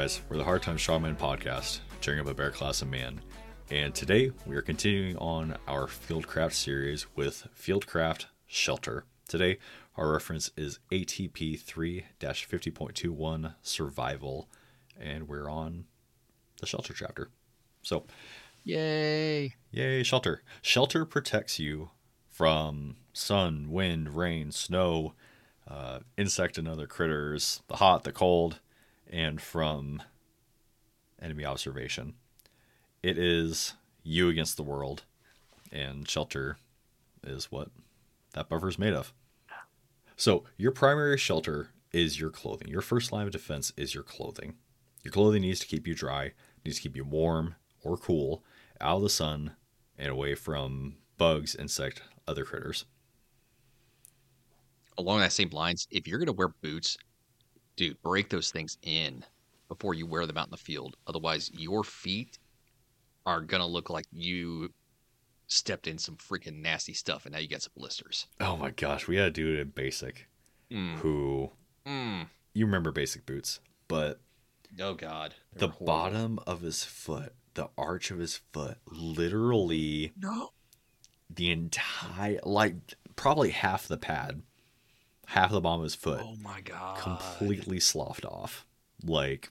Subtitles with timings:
[0.00, 3.20] Guys, we're the Hard Times Strongmen podcast, cheering up a bear class of man.
[3.70, 9.04] And today we are continuing on our Fieldcraft series with Fieldcraft Shelter.
[9.28, 9.58] Today
[9.98, 14.48] our reference is ATP 3 50.21 Survival,
[14.98, 15.84] and we're on
[16.60, 17.28] the Shelter chapter.
[17.82, 18.06] So,
[18.64, 19.52] Yay!
[19.70, 20.42] yay, Shelter.
[20.62, 21.90] Shelter protects you
[22.30, 25.12] from sun, wind, rain, snow,
[25.68, 28.60] uh, insect and other critters, the hot, the cold,
[29.10, 30.02] and from
[31.20, 32.14] enemy observation.
[33.02, 35.04] It is you against the world,
[35.72, 36.58] and shelter
[37.24, 37.68] is what
[38.32, 39.12] that buffer is made of.
[40.16, 42.68] So, your primary shelter is your clothing.
[42.68, 44.54] Your first line of defense is your clothing.
[45.02, 46.32] Your clothing needs to keep you dry,
[46.64, 48.44] needs to keep you warm or cool,
[48.80, 49.52] out of the sun,
[49.98, 52.84] and away from bugs, insect, other critters.
[54.98, 56.98] Along that same lines, if you're gonna wear boots,
[57.80, 59.24] dude, break those things in
[59.68, 60.96] before you wear them out in the field.
[61.06, 62.38] Otherwise, your feet
[63.24, 64.72] are gonna look like you
[65.46, 68.26] stepped in some freaking nasty stuff, and now you got some blisters.
[68.38, 70.28] Oh my gosh, we had a dude in basic
[70.70, 70.96] Mm.
[70.98, 71.50] who
[71.86, 72.28] Mm.
[72.52, 74.20] you remember basic boots, but
[74.78, 75.86] Oh God, the horrible.
[75.86, 80.52] bottom of his foot, the arch of his foot, literally No.
[81.30, 82.74] the entire like
[83.16, 84.42] probably half the pad,
[85.30, 86.98] half of the bottom of his foot Oh my God.
[86.98, 88.66] completely sloughed off.
[89.04, 89.50] Like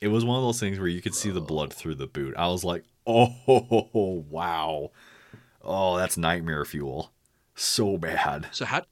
[0.00, 2.34] it was one of those things where you could see the blood through the boot.
[2.36, 4.90] I was like, "Oh, wow.
[5.62, 7.12] Oh, that's nightmare fuel."
[7.54, 8.48] So bad.
[8.52, 8.82] So how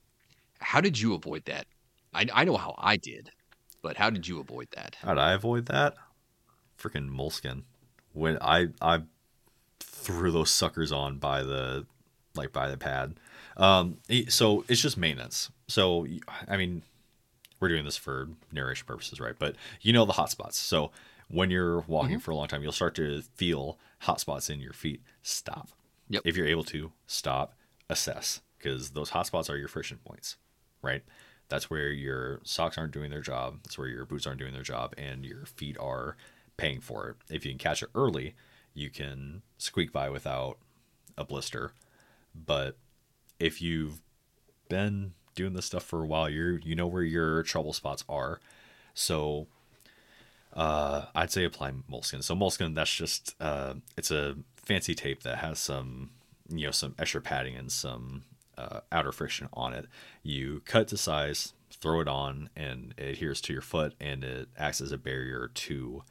[0.60, 1.66] how did you avoid that?
[2.14, 3.30] I I know how I did,
[3.82, 4.96] but how did you avoid that?
[5.02, 5.94] How did I avoid that?
[6.78, 7.64] Freaking moleskin.
[8.12, 9.02] When I I
[9.80, 11.86] threw those suckers on by the
[12.34, 13.19] like by the pad.
[13.60, 13.98] Um,
[14.28, 15.50] so it's just maintenance.
[15.69, 16.06] So
[16.48, 16.82] I mean,
[17.60, 19.34] we're doing this for narration purposes, right?
[19.38, 20.59] But you know the hot spots.
[20.59, 20.91] So
[21.28, 24.72] when you're walking for a long time, you'll start to feel hot spots in your
[24.72, 25.03] feet.
[25.22, 25.69] Stop.
[26.09, 26.22] Yep.
[26.25, 27.54] If you're able to stop,
[27.88, 30.37] assess because those hot spots are your friction points,
[30.82, 31.03] right?
[31.48, 33.59] That's where your socks aren't doing their job.
[33.62, 36.16] That's where your boots aren't doing their job, and your feet are
[36.56, 37.16] paying for it.
[37.34, 38.34] If you can catch it early,
[38.75, 40.59] you can squeak by without
[41.19, 41.72] a blister.
[42.34, 42.77] But
[43.41, 44.01] if you've
[44.69, 48.41] been doing this stuff for a while, you you know where your trouble spots are.
[48.95, 49.49] So
[50.53, 52.23] uh, I'd say apply moleskin.
[52.23, 56.11] So moleskin, that's just uh, it's a fancy tape that has some
[56.49, 58.25] you know some extra padding and some
[58.59, 59.87] uh, outer friction on it.
[60.22, 64.49] You cut to size, throw it on, and it adheres to your foot, and it
[64.57, 66.05] acts as a barrier to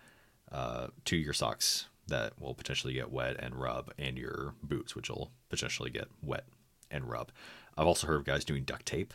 [0.52, 5.10] uh, to your socks that will potentially get wet and rub, and your boots, which
[5.10, 6.46] will potentially get wet
[6.92, 7.32] and rub.
[7.78, 9.14] I've also heard of guys doing duct tape,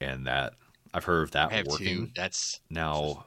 [0.00, 0.54] and that
[0.94, 1.86] I've heard of that working.
[1.86, 2.10] two.
[2.14, 3.24] That's Now,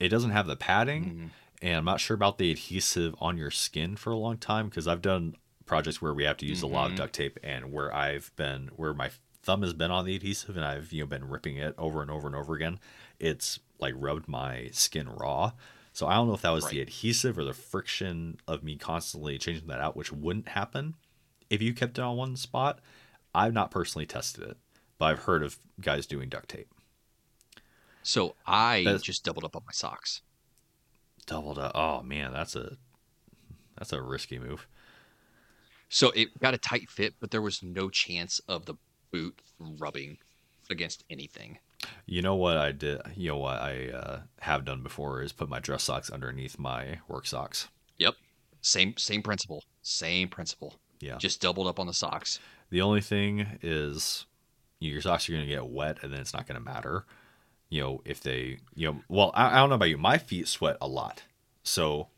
[0.00, 1.30] it doesn't have the padding, Mhm.
[1.62, 4.88] and I'm not sure about the adhesive on your skin for a long time because
[4.88, 5.36] I've done
[5.66, 6.96] projects where we have to use a lot of Mhm.
[6.96, 9.10] duct tape, and where I've been where my
[9.42, 12.10] thumb has been on the adhesive, and I've you know been ripping it over and
[12.10, 12.80] over and over again.
[13.18, 15.52] It's like rubbed my skin raw.
[15.92, 19.38] So I don't know if that was the adhesive or the friction of me constantly
[19.38, 20.96] changing that out, which wouldn't happen
[21.54, 22.80] if you kept it on one spot.
[23.36, 24.56] I've not personally tested it,
[24.96, 26.68] but I've heard of guys doing duct tape.
[28.02, 30.20] so I That's- just doubled up on my socks.
[31.26, 31.72] Doubled up.
[31.74, 32.76] Oh man, that's a
[33.76, 34.68] that's a risky move.
[35.88, 38.74] So it got a tight fit, but there was no chance of the
[39.10, 40.18] boot rubbing
[40.70, 41.58] against anything.
[42.06, 43.00] You know what I did?
[43.16, 47.00] You know what I uh, have done before is put my dress socks underneath my
[47.08, 47.68] work socks.
[47.98, 48.14] Yep.
[48.60, 49.64] Same same principle.
[49.82, 50.74] Same principle.
[51.04, 51.18] Yeah.
[51.18, 52.40] Just doubled up on the socks.
[52.70, 54.26] The only thing is
[54.80, 57.04] your socks are going to get wet, and then it's not going to matter.
[57.68, 59.98] You know, if they, you know, well, I, I don't know about you.
[59.98, 61.22] My feet sweat a lot,
[61.62, 62.08] so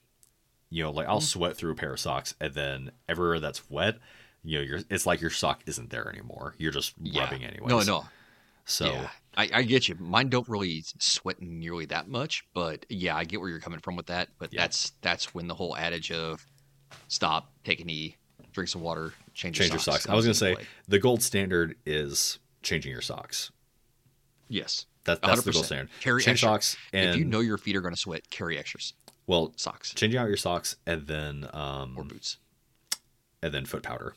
[0.70, 1.22] you know, like I'll mm.
[1.22, 3.96] sweat through a pair of socks, and then everywhere that's wet,
[4.44, 6.54] you know, you're, it's like your sock isn't there anymore.
[6.58, 7.22] You're just Yeah.
[7.22, 7.68] rubbing anyway.
[7.68, 8.04] No, no.
[8.64, 9.08] So Yeah.
[9.36, 9.96] I, I get you.
[9.98, 13.96] Mine don't really sweat nearly that much, but yeah, I get where you're coming from
[13.96, 14.28] with that.
[14.38, 14.62] But Yeah.
[14.62, 16.44] that's that's when the whole adage of
[17.08, 18.16] stop, take a knee,
[18.56, 20.02] drink some water, change, change your your socks.
[20.04, 20.08] socks.
[20.08, 20.64] I was going to say play.
[20.88, 23.52] the gold standard is changing your socks.
[24.48, 24.86] yes.
[25.04, 25.54] That, that's the 100%.
[25.54, 25.88] gold standard.
[26.00, 26.48] Carry Change extra.
[26.48, 28.92] socks and if you know your feet are going to sweat, carry extras
[29.28, 32.38] well, socks changing out your socks and then or um boots.
[33.42, 34.14] and then foot powder.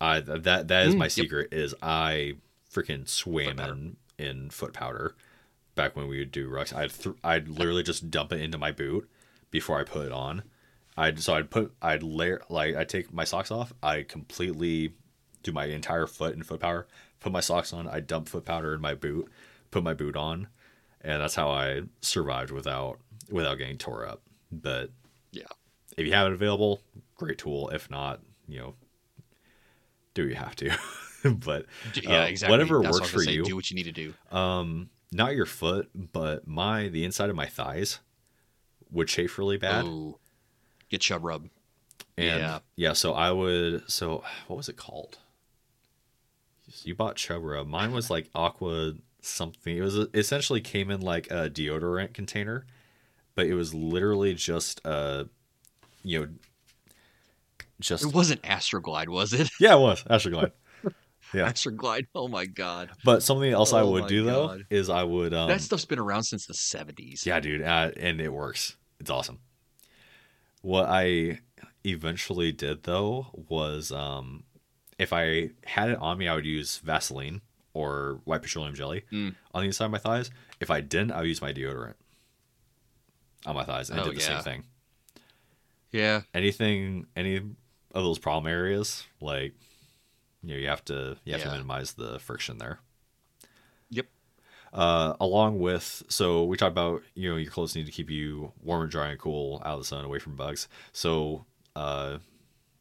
[0.00, 1.12] I that that is Mm, my yep.
[1.12, 2.34] secret is I
[2.70, 5.14] freaking swam in in foot powder.
[5.76, 8.72] Back when we would do rucks, I'd th- I'd literally just dump it into my
[8.72, 9.08] boot
[9.50, 10.42] before I put it on.
[10.96, 13.72] I'd so I'd put I'd layer like I take my socks off.
[13.82, 14.94] I completely
[15.42, 16.86] do my entire foot in foot powder.
[17.20, 17.86] Put my socks on.
[17.88, 19.30] I dump foot powder in my boot.
[19.70, 20.48] Put my boot on,
[21.02, 22.98] and that's how I survived without
[23.30, 24.22] without getting tore up.
[24.52, 24.90] But
[25.32, 25.44] Yeah.
[25.96, 26.80] if you have it available,
[27.16, 27.68] great tool.
[27.70, 28.74] If not, you know,
[30.14, 30.70] do what you have to.
[31.30, 31.66] but
[32.02, 32.52] Yeah, Uh, exactly.
[32.52, 33.32] whatever That's works was for say.
[33.32, 33.44] you.
[33.44, 34.14] Do what you need to do.
[34.30, 38.00] um, not your foot, but my the inside of my thighs
[38.90, 39.84] would chafe really bad.
[39.84, 40.18] Ooh.
[40.88, 41.48] Get chub rub.
[42.16, 42.58] And Yeah.
[42.76, 42.92] yeah.
[42.94, 43.90] so I would.
[43.90, 45.18] So what was it called?
[46.82, 47.66] You bought Chub Rub.
[47.66, 49.76] Mine was like Aqua something.
[49.76, 52.66] It was essentially came in like a deodorant container,
[53.36, 55.28] but it was literally just a,
[56.02, 56.28] you know,
[57.80, 59.48] just It wasn't Astroglide, was it?
[59.60, 60.52] yeah, it was Astroglide.
[61.34, 61.50] Yeah.
[61.50, 62.06] Astroglide.
[62.14, 62.90] Oh my god.
[63.04, 65.84] But something else I Oh would my do though is I would um, that stuff's
[65.84, 67.26] been around since the 70s.
[67.26, 68.76] Yeah, dude, uh, and it works.
[69.00, 69.40] It's awesome.
[70.66, 71.38] What I
[71.84, 74.42] eventually did though was, um,
[74.98, 77.40] if I had it on me, I would use Vaseline
[77.72, 79.36] or white petroleum jelly Mm.
[79.54, 80.28] on the inside of my thighs.
[80.58, 81.94] If I didn't, I would use my deodorant
[83.44, 84.26] on my thighs, and I Oh, did the yeah.
[84.26, 84.64] same thing.
[85.92, 86.22] Yeah.
[86.34, 87.44] Anything, any of
[87.92, 89.54] those problem areas, like
[90.42, 92.80] you know, you have to you have to minimize the friction there.
[94.72, 98.52] Uh, along with so we talked about you know your clothes need to keep you
[98.62, 100.68] warm and dry and cool out of the sun away from bugs.
[100.92, 102.18] So uh,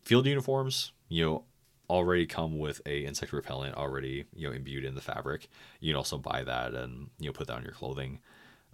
[0.04, 1.44] field uniforms you know
[1.90, 5.48] already come with a insect repellent already you know imbued in the fabric.
[5.80, 8.20] You can also buy that and you know put that on your clothing.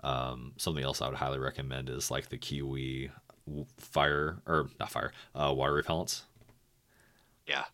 [0.03, 3.11] Um, something else i would highly recommend is like the kiwi
[3.77, 6.23] fire or not fire uh, water repellents.
[7.47, 7.65] Yeah.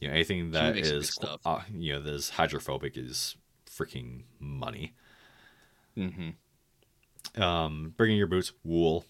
[0.00, 3.36] you know anything that makes some good is uh, you know that is hydrophobic is
[3.76, 4.94] freaking money.
[5.96, 7.42] Mm-hmm.
[7.42, 9.06] um, bringing your boots wool.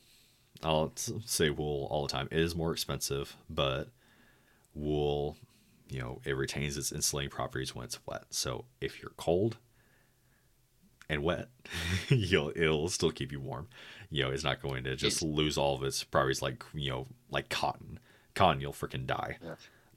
[0.63, 0.93] I'll
[1.25, 2.29] say wool all the time.
[2.31, 3.89] It is more expensive but
[4.75, 5.37] wool
[5.89, 8.25] you know it retains its insulating properties when it's wet.
[8.31, 9.57] So if you're cold
[11.09, 11.49] and wet
[12.09, 13.69] you'll it'll still keep you warm.
[14.11, 17.07] You know it's not going to just lose all of its properties like you know
[17.31, 17.99] like cotton.
[18.35, 19.39] Cotton you'll freaking die.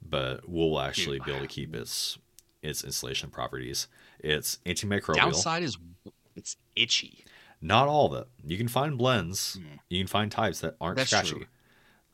[0.02, 2.18] But wool will actually be able to keep its
[2.62, 3.88] its insulation properties
[4.20, 5.78] it's antimicrobial Downside is
[6.36, 7.24] it's itchy.
[7.60, 8.28] not all of it.
[8.44, 9.58] You can find blends.
[9.88, 11.30] You can find types that aren't That's scratchy.
[11.36, 11.46] true.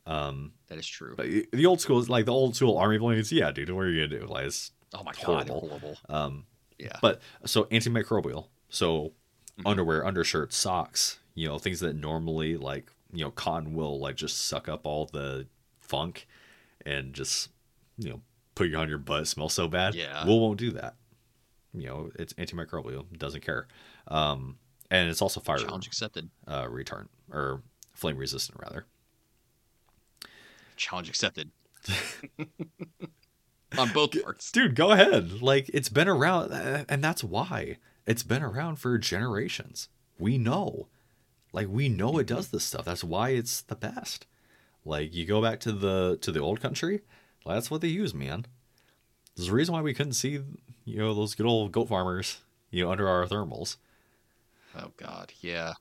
[0.05, 1.15] Um, That is true.
[1.17, 3.31] but the old school, is like the old school army blends.
[3.31, 4.25] Yeah, dude, what are you gonna do?
[4.27, 5.61] Like, it's, oh my god, horrible.
[5.61, 5.97] they're horrible.
[6.09, 6.45] um,
[6.79, 6.97] Yeah.
[7.01, 8.47] but so antimicrobial.
[8.69, 9.11] So
[9.59, 9.63] Mhm.
[9.65, 11.19] underwear, undershirts, socks.
[11.35, 15.05] You know, things that normally like you know cotton will like just suck up all
[15.07, 15.47] the
[15.81, 16.27] funk
[16.85, 17.49] and just
[17.97, 18.21] you know
[18.57, 19.27] put you on your butt.
[19.27, 19.95] Smell so bad.
[19.95, 20.25] Yeah.
[20.25, 20.95] wool won't do that.
[21.73, 23.05] You know, it's antimicrobial.
[23.17, 23.67] Doesn't care.
[24.07, 24.57] Um,
[24.89, 26.29] and it's also fire Challenge accepted.
[26.47, 27.61] uh, return or
[27.93, 28.85] flame resistant rather.
[30.75, 31.51] Challenge accepted.
[33.77, 34.51] On both parts.
[34.51, 35.41] Dude, go ahead.
[35.41, 39.89] Like it's been around, uh, and that's why it's been around for generations.
[40.17, 40.87] We know,
[41.51, 42.85] like we know it does this stuff.
[42.85, 44.25] That's why it's the best.
[44.85, 47.01] Like you go back to the to the old country,
[47.47, 48.45] that's what they use, man.
[49.35, 50.39] There's a reason why we couldn't see,
[50.85, 52.41] you know, those good old goat farmers,
[52.71, 53.77] you know, under our thermals.
[54.75, 55.73] Oh god, yeah.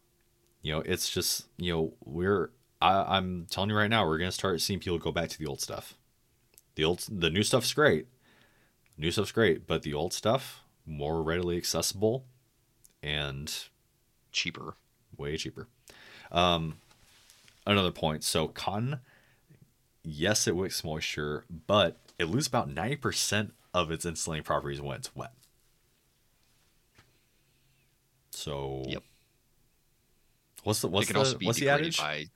[0.63, 2.51] You know, it's just you know we're.
[2.81, 5.47] I, I'm telling you right now, we're gonna start seeing people go back to the
[5.47, 5.95] old stuff.
[6.75, 8.07] The old, the new stuff's great.
[8.99, 12.25] New stuff's great, but the old stuff more readily accessible
[13.03, 13.53] and
[14.33, 14.75] Cheaper.
[15.17, 15.69] way cheaper.
[16.31, 16.79] Um,
[17.67, 18.23] another point.
[18.25, 19.01] So cotton,
[20.07, 24.97] yes, it wicks moisture, but it loses about ninety percent of its insulating properties when
[24.97, 25.33] it's wet.
[28.31, 29.03] So Yep.
[30.65, 31.99] What's the what's the what's the adage?
[31.99, 32.27] by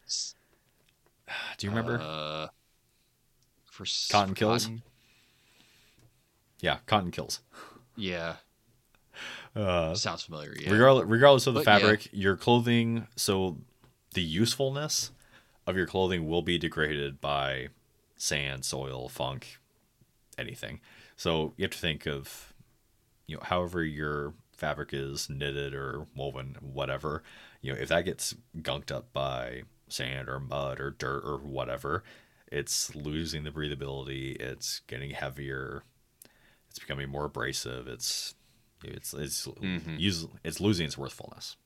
[1.59, 2.01] Do you remember?
[2.01, 2.49] Uh,
[3.71, 4.65] for Cotton kills?
[4.65, 4.83] cotton?
[6.61, 7.41] yeah, cotton kills.
[7.97, 8.37] Yeah,
[9.57, 10.55] Uh, sounds familiar.
[10.57, 10.71] Yeah.
[10.71, 11.79] regardless, regardless of the But, yeah.
[11.81, 13.07] fabric, your clothing.
[13.17, 13.59] So
[14.15, 15.11] the usefulness
[15.71, 17.69] of your clothing will be degraded by
[18.17, 19.59] sand, soil, funk,
[20.37, 20.81] anything.
[21.17, 22.53] So you have to think of,
[23.27, 27.23] you know, however your fabric is knitted or woven, whatever.
[27.63, 32.05] You know, if that gets gunked up by sand or mud or dirt or whatever,
[32.51, 34.37] it's losing the breathability.
[34.41, 35.85] It's getting heavier.
[36.69, 37.89] It's becoming more abrasive.
[37.89, 38.35] It's
[38.83, 39.99] it's it's Mhm.
[39.99, 41.57] use, it's losing its worthfulness,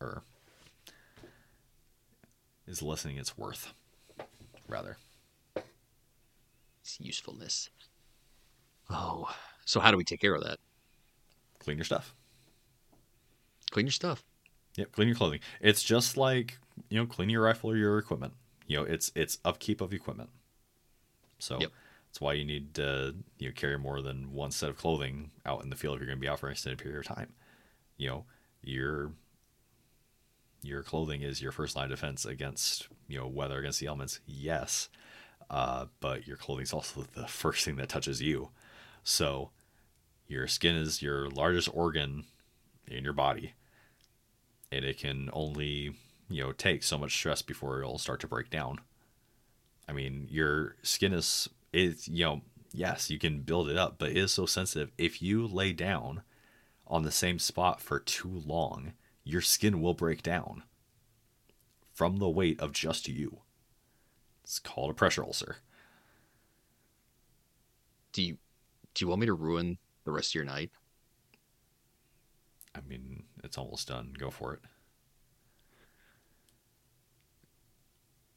[0.00, 0.22] or
[2.70, 3.72] is lessening its worth,
[4.68, 4.96] rather.
[6.82, 7.68] It's usefulness.
[8.88, 9.28] Oh,
[9.64, 10.58] so how do we take care of that?
[11.58, 12.14] Clean your stuff.
[13.70, 14.24] Clean your stuff.
[14.76, 15.40] Yep, clean your clothing.
[15.60, 16.58] It's just like
[16.88, 18.32] you know, clean your rifle or your equipment.
[18.66, 20.30] You know, it's it's upkeep of equipment.
[21.38, 21.70] So Yep.
[22.08, 25.62] that's why you need to you know carry more than one set of clothing out
[25.62, 27.32] in the field if you're going to be out for an extended period of time.
[27.96, 28.24] You know,
[28.62, 29.12] your
[30.62, 34.20] your clothing is your first line of defense against you know weather against the elements.
[34.26, 34.88] Yes,
[35.48, 38.50] uh, but your clothing is also the first thing that touches you.
[39.02, 39.50] So
[40.28, 42.24] your skin is your largest organ
[42.86, 43.54] in your body,
[44.70, 45.94] and it can only
[46.28, 48.80] you know take so much stress before it'll start to break down.
[49.88, 54.10] I mean, your skin is it's you know yes you can build it up, but
[54.10, 54.90] it is so sensitive.
[54.98, 56.22] If you lay down
[56.86, 58.92] on the same spot for too long,
[59.24, 60.62] your skin will break down
[61.92, 63.40] from the weight of just you.
[64.42, 65.56] It's called a pressure ulcer.
[68.12, 68.38] Do you
[68.94, 70.70] do you want me to ruin the rest of your night?
[72.74, 74.14] I mean, it's almost done.
[74.18, 74.60] Go for it.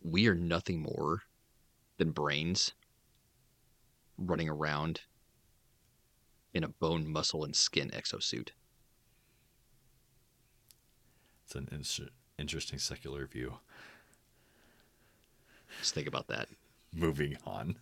[0.02, 1.22] We are nothing more
[1.98, 2.74] than brains
[4.18, 5.02] running around
[6.54, 8.50] in a bone, muscle, and skin exosuit.
[11.46, 13.56] It's an in- interesting secular view.
[15.80, 16.48] Just think about that.
[16.94, 17.78] Moving on.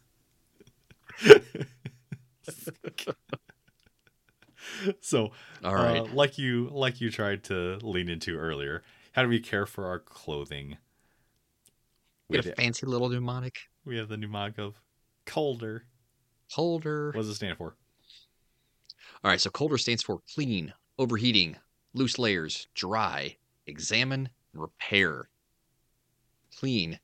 [5.01, 5.31] so,
[5.63, 6.01] All right.
[6.01, 9.87] uh, like you like you tried to lean into earlier, how do we care for
[9.87, 10.77] our clothing?
[12.29, 14.79] We got a fancy little mnemonic we have the mnemonic of
[15.25, 15.85] colder.
[16.53, 17.07] Colder.
[17.11, 17.75] What does it stand for?
[19.23, 21.57] All right, so colder stands for clean, overheating,
[21.93, 23.37] loose layers, dry,
[23.71, 25.29] examine, and repair.
[26.57, 26.99] Clean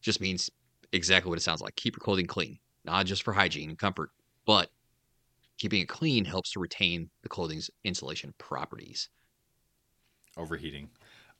[0.00, 0.50] just means
[0.92, 1.76] exactly what it sounds like.
[1.76, 4.10] Keep your clothing clean, not just for hygiene and comfort,
[4.46, 4.70] but
[5.58, 9.08] keeping it clean helps to retain the clothing's insulation properties.
[10.36, 10.90] Overheating.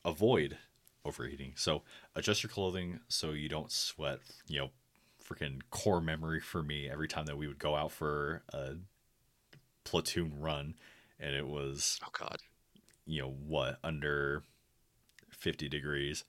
[0.04, 0.58] Avoid
[1.04, 1.52] overheating.
[1.56, 1.82] So
[2.14, 4.20] adjust your clothing so you don't sweat.
[4.47, 4.70] You know,
[5.25, 8.75] freaking core memory for me every time that we would go out for a
[9.85, 10.75] platoon run,
[11.18, 12.38] and it was Oh God.
[13.06, 14.42] you know what under
[15.38, 16.25] 50 degrees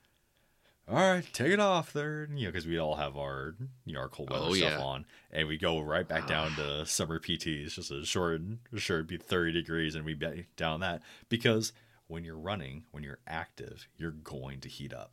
[0.87, 3.99] all right take it off third you know because we all have our you know
[3.99, 4.83] our cold weather Oh, stuff yeah.
[4.83, 8.41] on and we go right back down to summer pts just a short
[8.75, 11.73] sure it'd be 30 degrees and we be down that because
[12.07, 15.11] when you're running when you're active you're going to heat up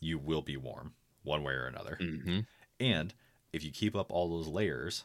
[0.00, 0.92] you will be warm
[1.24, 2.40] one way or another hmm
[2.80, 3.14] and
[3.52, 5.04] if you keep up all those layers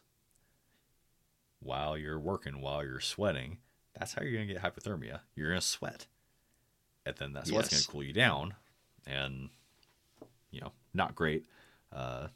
[1.60, 3.58] while you're working, while you're sweating,
[3.98, 5.22] that's how you're going to get hypothermia.
[5.36, 6.06] You're going to sweat.
[7.08, 8.54] And then that sweat's going to cool you down.
[9.06, 9.50] And,
[10.52, 11.46] you know, not great
[11.94, 12.28] uh,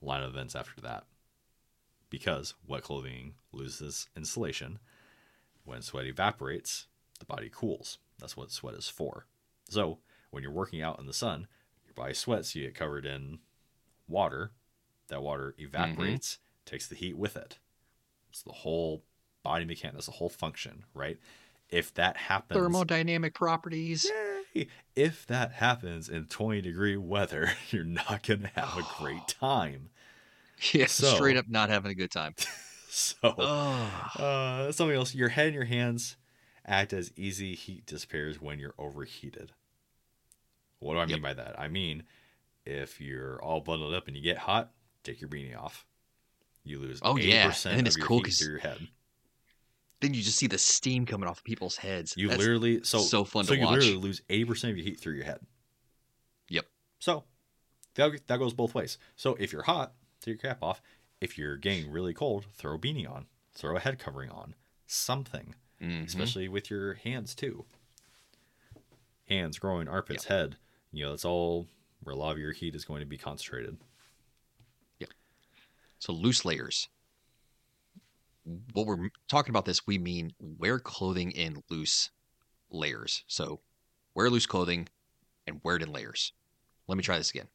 [0.00, 1.04] line of events after that.
[2.08, 4.78] Because wet clothing loses insulation.
[5.64, 6.86] When sweat evaporates,
[7.18, 7.98] the body cools.
[8.18, 9.26] That's what sweat is for.
[9.68, 9.98] So
[10.30, 11.48] when you're working out in the sun,
[11.84, 13.40] your body sweats, you get covered in
[14.08, 14.52] water.
[15.08, 17.58] That water evaporates, takes the heat with it.
[18.30, 19.04] It's the whole
[19.42, 19.94] body mechanic.
[19.94, 21.18] That's the whole function, right?
[21.70, 24.08] If that happens, Thermodynamic properties.
[24.54, 24.68] Yay!
[24.94, 29.90] if that happens in 20 degree weather, you're not gonna have a great time.
[30.72, 32.34] Yeah, So- straight up not having a good time.
[32.88, 35.14] So, uh, something else.
[35.14, 36.16] Your head and your hands
[36.64, 39.52] act as easy heat dissipators when you're overheated.
[40.78, 41.22] What do I mean Yep.
[41.22, 41.60] by that?
[41.60, 42.04] I mean,
[42.64, 44.70] if you're all bundled up and you get hot,
[45.04, 45.84] take your beanie off.
[46.64, 47.76] You lose Oh, 80% yeah.
[47.76, 48.88] And it's cool because your head.
[50.00, 52.14] Then you just see the steam coming off people's heads.
[52.16, 53.76] You That's- literally so so fun so to you watch.
[53.80, 55.40] literally lose 80% of your heat through your head.
[56.48, 56.66] Yep.
[56.98, 57.24] So
[57.94, 58.98] that, that goes both ways.
[59.16, 60.82] So if you're hot, take your cap off.
[61.20, 63.26] If you're getting really cold, throw a beanie on.
[63.54, 64.54] Throw a head covering on.
[64.86, 65.54] Something.
[65.80, 66.04] Mhm.
[66.06, 67.64] Especially with your hands too.
[69.28, 70.56] Hands, groin, armpits, head.
[70.92, 71.66] You know, that's all
[72.02, 73.76] where a lot of your heat is going to be concentrated.
[75.00, 75.10] Yep.
[75.98, 76.88] So loose layers.
[78.72, 82.10] What we're talking about this, we mean wear clothing in loose
[82.70, 83.24] layers.
[83.26, 83.60] So
[84.14, 84.88] wear loose clothing
[85.46, 86.32] and wear it in layers.
[86.86, 87.48] Let me try this again.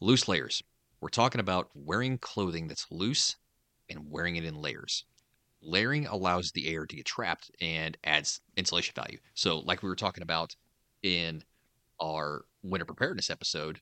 [0.00, 0.62] Loose layers.
[1.00, 3.36] We're talking about wearing clothing that's loose
[3.90, 5.04] and wearing it in layers.
[5.60, 9.18] Layering allows the air to get trapped and adds insulation value.
[9.34, 10.54] So, like we were talking about
[11.02, 11.42] in
[12.00, 13.80] our winter preparedness episode,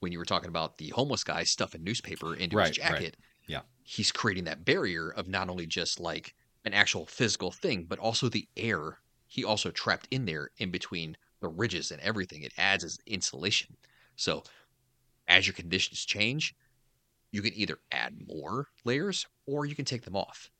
[0.00, 3.16] when you were talking about the homeless guy stuffing newspaper into Right, his right.
[3.48, 3.62] Yeah.
[3.82, 8.28] he's creating that barrier of not only just like an actual physical thing, but also
[8.28, 8.98] the air.
[9.26, 12.42] He also trapped in there in between the ridges and everything.
[12.42, 13.76] It adds as insulation.
[14.16, 14.42] So
[15.26, 16.54] as your conditions change,
[17.32, 20.50] you can either add more layers or you can take them off.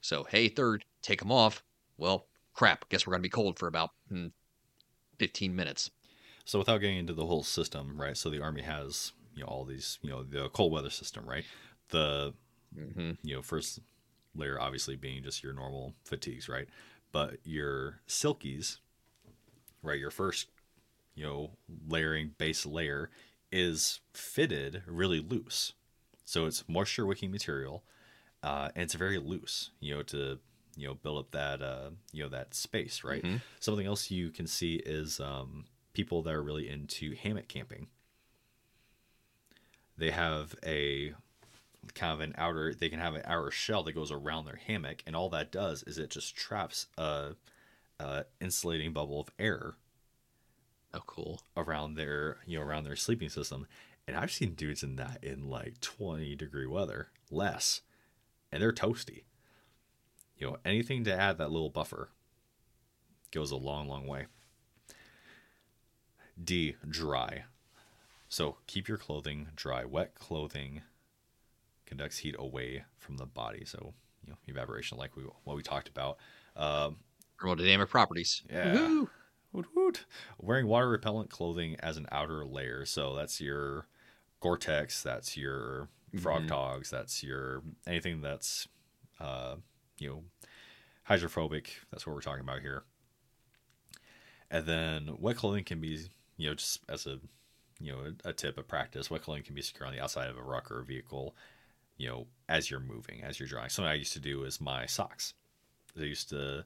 [0.00, 1.62] So, hey, third, take them off.
[1.96, 2.88] Well, crap.
[2.88, 4.28] Guess we're going to be cold for about hmm,
[5.18, 5.90] 15 minutes.
[6.44, 8.16] So without getting into the whole system, right?
[8.16, 11.44] So the army has, you know, all these, you know, the cold weather system, right?
[11.92, 12.34] The
[12.74, 13.80] hmm you know, first
[14.34, 16.68] layer obviously being just your normal fatigues, right?
[17.12, 18.78] But your silkies,
[19.82, 19.98] right?
[20.00, 20.48] Your first
[21.14, 21.50] you know,
[21.88, 23.10] layering base layer
[23.52, 25.74] is fitted really loose.
[26.24, 27.84] So it's moisture wicking material,
[28.42, 30.38] uh, and it's very loose, you know, to
[30.76, 33.24] you know build up that uh, you know that space, right?
[33.24, 33.42] Mhm.
[33.60, 37.88] Something else you can see is um, people that are really into hammock camping.
[39.96, 41.14] They have a
[41.94, 45.02] kind of an outer they can have an outer shell that goes around their hammock
[45.06, 47.32] and all that does is it just traps a,
[47.98, 49.74] a insulating bubble of air
[50.94, 51.40] Oh, cool.
[51.56, 53.66] around their you know around their sleeping system.
[54.06, 57.80] And i've seen dudes in that in like 20 degree weather less
[58.52, 59.22] and they're toasty.
[60.36, 62.10] You know anything to add that little buffer
[63.32, 64.26] goes a long long way.
[66.42, 67.44] D dry.
[68.28, 70.82] So keep your clothing dry wet clothing
[71.92, 73.92] conducts heat away from the body so
[74.24, 76.16] you know evaporation like we what we talked about
[76.56, 76.96] um,
[77.40, 78.42] Thermodynamic properties.
[78.48, 78.72] Yeah.
[78.74, 79.08] Woohoo!
[79.52, 80.04] Woot woot.
[80.38, 82.84] Wearing water repellent clothing as an outer layer.
[82.86, 83.88] So that's your
[84.40, 85.88] Gore-Tex, that's your
[86.20, 86.48] frog Mhm.
[86.48, 88.68] togs, that's your anything that's
[89.18, 89.56] uh,
[89.98, 90.24] you know
[91.04, 91.80] hydrophobic.
[91.90, 92.84] That's what we're talking about here.
[94.50, 95.98] And then wet clothing can be,
[96.36, 97.18] you know, just as a
[97.80, 99.10] you know a, a tip of practice.
[99.10, 101.34] Wet clothing can be secure on the outside of a ruck or a vehicle,
[101.96, 103.68] you know, as you're moving, as you're drying.
[103.68, 105.34] Something I used to do is my socks.
[105.98, 106.64] I used to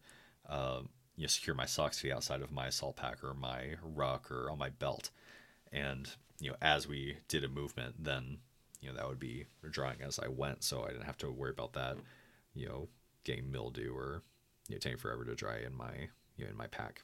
[0.48, 3.76] um, you know, secure my socks to the outside of my assault pack or my
[3.82, 5.10] ruck or on my belt.
[5.72, 8.38] And, you know, as we did a movement, then,
[8.80, 10.62] you know, that would be drying as I went.
[10.62, 11.96] So I didn't have to worry about that,
[12.54, 12.88] you know,
[13.24, 14.22] getting mildew or,
[14.68, 17.02] you know, taking forever to dry in my, you know, in my pack.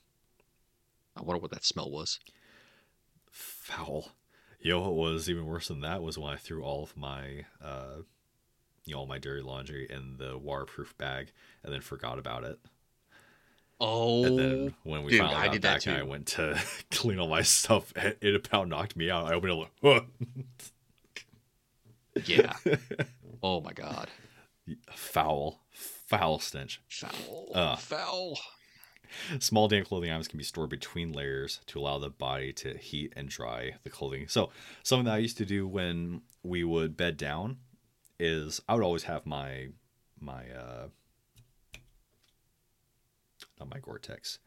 [1.17, 2.21] I wonder what that smell was.
[3.31, 4.13] Foul.
[4.61, 7.47] You know, what was even worse than that was when I threw all of my,
[7.63, 8.03] uh,
[8.85, 12.59] you know, all my dirty laundry in the waterproof bag and then forgot about it.
[13.81, 16.27] Oh, And then when we dude, finally I got did that back and I went
[16.29, 16.57] to
[16.91, 19.27] clean all my stuff, it it about knocked me out.
[19.27, 20.05] I opened it like,
[22.27, 22.53] yeah.
[23.43, 24.09] oh my god.
[24.93, 26.81] foul, foul stench.
[26.89, 27.49] Foul.
[27.55, 27.79] Ugh.
[27.79, 28.39] Foul.
[29.41, 33.13] Small damp clothing items can be stored between layers to allow the body to heat
[33.15, 34.27] and dry the clothing.
[34.29, 34.51] So
[34.83, 37.59] something that I used to do when we would bed down
[38.23, 39.69] is I would always have my
[40.21, 40.89] my uh
[43.59, 44.39] not my Gore-Tex.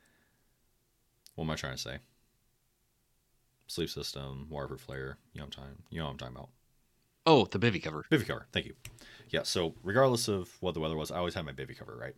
[1.35, 1.97] What am I trying to say?
[3.67, 5.17] Sleep system, waterproof layer.
[5.33, 5.83] You know what I'm talking.
[5.89, 6.49] You know what I'm talking about.
[7.25, 8.05] Oh, the bivy cover.
[8.11, 8.47] Bivy cover.
[8.53, 8.73] Thank you.
[9.29, 9.43] Yeah.
[9.43, 12.15] So regardless of what the weather was, I always had my bivy cover, right?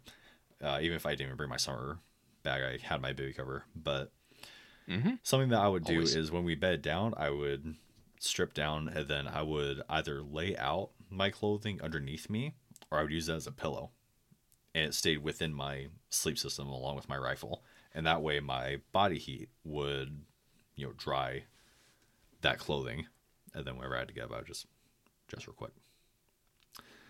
[0.62, 2.00] Uh, even if I didn't even bring my summer
[2.44, 3.64] bag, I had my bivy cover.
[3.76, 4.12] But
[4.90, 5.16] Mm-hmm.
[5.22, 6.16] something that I would do Always.
[6.16, 7.76] is when we bed down, I would
[8.20, 12.54] strip down and then I would either lay out my clothing underneath me
[12.92, 13.92] or I would use that as a pillow.
[14.76, 17.64] And it stayed within my sleep system along with my rifle.
[17.94, 20.24] And that way my body heat would,
[20.76, 21.46] you know, dry
[22.42, 23.08] that clothing.
[23.54, 24.68] And then whenever I had to get up, I would just
[25.28, 25.72] dress real quick.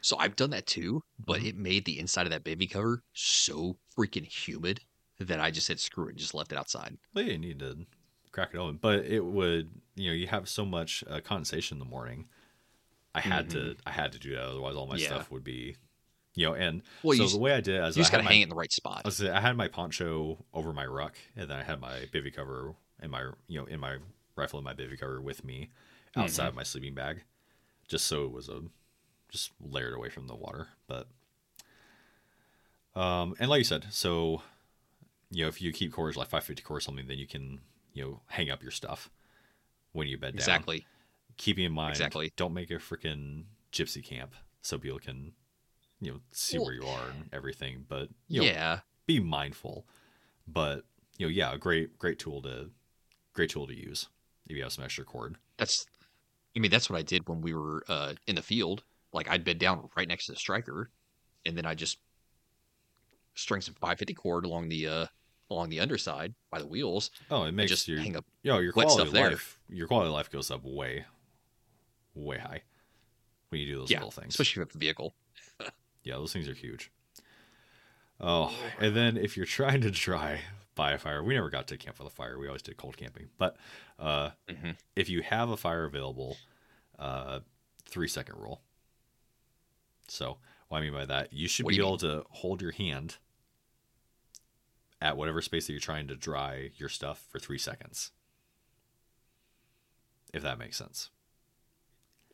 [0.01, 1.45] So I've done that too, but Mhm.
[1.47, 4.81] it made the inside of that bivy cover so freaking humid
[5.19, 6.97] that I just said screw it and just left it outside.
[7.13, 7.86] Well, you need to
[8.31, 11.79] crack it open, but it would, you know, you have so much uh, condensation in
[11.79, 12.29] the morning.
[13.17, 15.01] I had to, I had to do that, otherwise all my Mm-hmm.
[15.12, 15.17] Yeah.
[15.17, 15.75] stuff would be,
[16.36, 16.53] you know.
[16.53, 18.41] And Well, so you, the way I did it is you just gotta had hang
[18.41, 19.01] it in the right spot.
[19.03, 22.34] I, was, I had my poncho over my ruck, and then I had my bivy
[22.34, 23.97] cover and my, you know, in my
[24.36, 25.69] rifle and my bivy cover with me
[26.15, 26.49] outside Mm-hmm.
[26.49, 27.23] of my sleeping bag,
[27.88, 28.62] just so it was a,
[29.30, 30.67] just layered away from the water.
[30.88, 31.08] But,
[32.95, 34.41] um, and like you said, so
[35.32, 37.60] you know, if you keep cords like 550 cord or something, then you can,
[37.93, 39.10] you know, hang up your stuff
[39.91, 40.36] when you bed down.
[40.36, 40.86] Exactly.
[41.38, 42.34] Keeping in mind, Exactly.
[42.36, 45.34] don't make a freaking gypsy camp so people can,
[46.02, 47.86] you know, see Well, where you are and everything.
[47.88, 48.80] But you know, yeah.
[49.06, 49.86] be mindful.
[50.47, 50.86] But
[51.17, 52.69] you know, yeah, a great, great tool to,
[53.34, 54.08] great tool to use
[54.47, 55.38] if you have some extra cord.
[55.58, 55.86] That's
[56.56, 58.84] I mean, that's what I did when we were uh, in the field.
[59.13, 60.89] Like I'd bed down right next to the Stryker,
[61.45, 62.00] and then I just
[63.36, 65.06] string some 550 cord along the uh,
[65.50, 68.26] along the underside by the wheels, Oh, it makes just your, hang up.
[68.43, 69.30] you know, your quality stuff of there.
[69.32, 71.06] life, your quality of life goes up way,
[72.25, 72.63] way high
[73.49, 74.34] when you do those Yeah, little things.
[74.34, 75.13] especially with the vehicle.
[76.03, 76.89] Yeah, those things are huge.
[78.21, 80.39] Oh, and then if you're trying to dry
[80.73, 82.39] by a fire, we never got to camp with a fire.
[82.39, 83.30] We always did cold camping.
[83.38, 83.58] But
[83.99, 84.77] uh, Mhm.
[84.95, 86.38] if you have a fire available,
[86.97, 87.41] uh,
[87.86, 88.62] three second rule.
[90.08, 90.38] So
[90.69, 93.17] what I mean by that, you should What be you able to hold your hand
[95.01, 98.12] at whatever space that you're trying to dry your stuff for three seconds.
[100.34, 101.10] If that makes sense.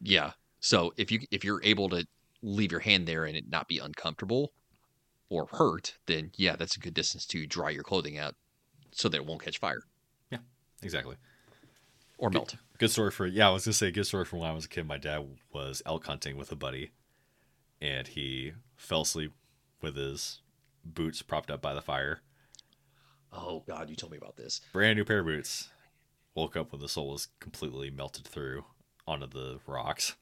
[0.03, 0.31] Yeah.
[0.59, 2.05] So if you if you're able to
[2.41, 4.53] leave your hand there and it not be uncomfortable
[5.29, 8.35] or hurt, then yeah, that's a good distance to dry your clothing out
[8.91, 9.83] so that it won't catch fire.
[10.29, 10.39] Yeah,
[10.81, 11.15] exactly.
[12.17, 12.55] or melt.
[12.77, 13.47] Good story for yeah.
[13.47, 14.87] I was gonna say good story from when I was a kid.
[14.87, 16.91] My dad was elk hunting with a buddy,
[17.81, 19.31] and he fell asleep
[19.81, 20.41] with his
[20.83, 22.21] boots propped up by the fire.
[23.31, 24.61] Oh God, you told me about this.
[24.73, 25.69] Brand new pair of boots.
[26.35, 28.65] Woke up when the sole was completely melted through
[29.07, 30.15] onto the rocks.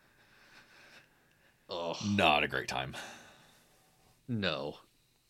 [1.70, 2.96] Oh Not a great time.
[4.28, 4.78] no.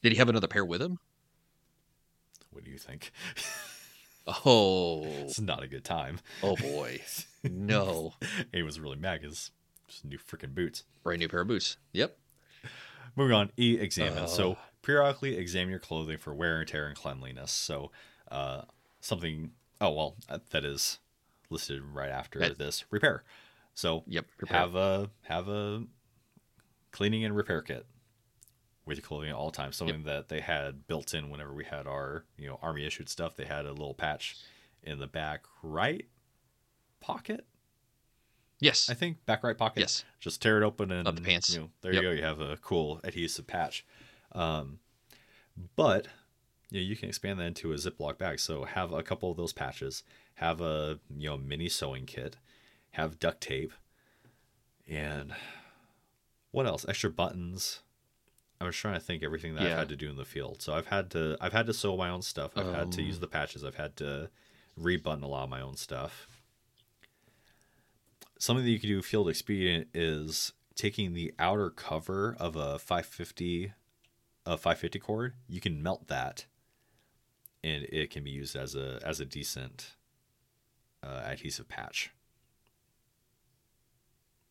[0.02, 0.98] Did he have another pair with him?
[2.52, 3.12] What do you think?
[4.46, 6.20] Oh, It's not a good time.
[6.44, 7.02] oh boy,
[7.44, 8.14] no.
[8.54, 9.50] He was really mad because
[10.04, 10.84] new freaking boots.
[11.04, 11.78] Brand new pair of boots.
[11.94, 12.16] Yep.
[13.16, 14.28] Moving on, E examine.
[14.28, 14.58] so Oh.
[14.84, 17.52] periodically examine your clothing for wear and tear and cleanliness.
[17.52, 17.92] So
[18.30, 18.62] uh,
[19.02, 19.52] something.
[19.82, 21.00] Oh well, uh, that is
[21.52, 23.24] listed right after That- this repair.
[23.74, 24.26] So Yep.
[24.40, 24.58] repair.
[24.60, 25.86] have a have a
[26.92, 27.86] cleaning and repair kit
[28.86, 29.78] with your clothing at all times.
[29.78, 33.36] Something that they had built in whenever we had our you know army issued stuff.
[33.36, 34.38] They had a little patch
[34.84, 36.08] in the back right
[37.00, 37.46] pocket.
[38.60, 38.90] yes.
[38.90, 39.80] I think back right pocket.
[39.82, 40.04] Yes.
[40.20, 41.54] Just tear it open and Of the pants.
[41.54, 42.04] You know, there Yep.
[42.04, 42.14] you go.
[42.16, 43.86] You have a cool adhesive patch.
[44.34, 44.80] Um,
[45.76, 46.08] but
[46.70, 48.40] you, know, you can expand that into a Ziploc bag.
[48.40, 50.04] So have a couple of those patches.
[50.36, 52.38] Have a you know mini sewing kit.
[52.92, 53.74] Have duct tape.
[54.88, 55.34] And
[56.52, 56.86] what else?
[56.88, 57.80] Extra buttons.
[58.60, 60.62] I was trying to think everything that I've had to do in the field.
[60.62, 62.52] So I've had to I've had to sew my own stuff.
[62.56, 63.08] I've had to Um.
[63.08, 63.64] use the patches.
[63.64, 64.30] I've had to
[64.78, 66.28] rebutton a lot of my own stuff
[68.40, 73.74] something that you can do field expedient is taking the outer cover of a 550
[74.46, 76.46] a 550 cord you can melt that
[77.64, 79.96] and it can be used as a as a decent
[81.04, 82.12] uh, adhesive patch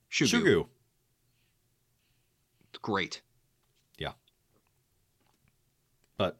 [0.08, 0.38] Shoe Goo.
[0.42, 0.66] Shugu.
[2.82, 3.20] Great.
[3.98, 4.12] Yeah.
[6.16, 6.38] But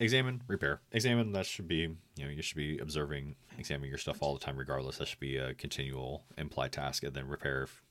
[0.00, 1.76] examine repair examine that should be
[2.16, 5.18] you know you should be observing examining your stuff all the time regardless that should
[5.18, 7.82] be a continual implied task and then repair if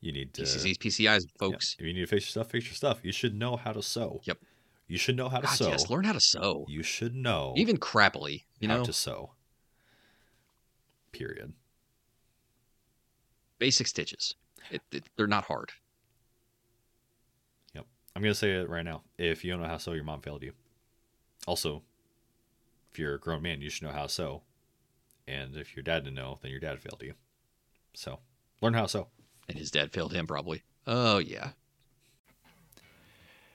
[0.00, 1.76] you need to PCCs, PCIs, Yeah, folks.
[1.78, 3.00] if you need to fix your stuff, fix your stuff.
[3.02, 4.20] You should know how to sew.
[4.24, 4.38] Yep.
[4.88, 5.68] You should know how to God, sew.
[5.68, 5.90] yes.
[5.90, 6.64] Learn how to sew.
[6.68, 9.32] You should know Even crappily, you how know, to sew.
[11.12, 11.52] Period.
[13.58, 14.34] basic stitches.
[14.70, 15.72] It, it, they're not hard.
[17.74, 17.86] Yep.
[18.14, 19.02] I'm gonna say it right now.
[19.18, 20.52] If you don't know how to sew, your mom failed you.
[21.46, 21.82] Also,
[22.92, 24.42] if you're a grown man, you should know how to sew.
[25.26, 27.14] And if your dad didn't know, then your dad failed you.
[27.94, 28.18] So
[28.60, 29.08] learn how to sew.
[29.48, 30.62] And his dad failed him probably.
[30.86, 31.50] Oh yeah.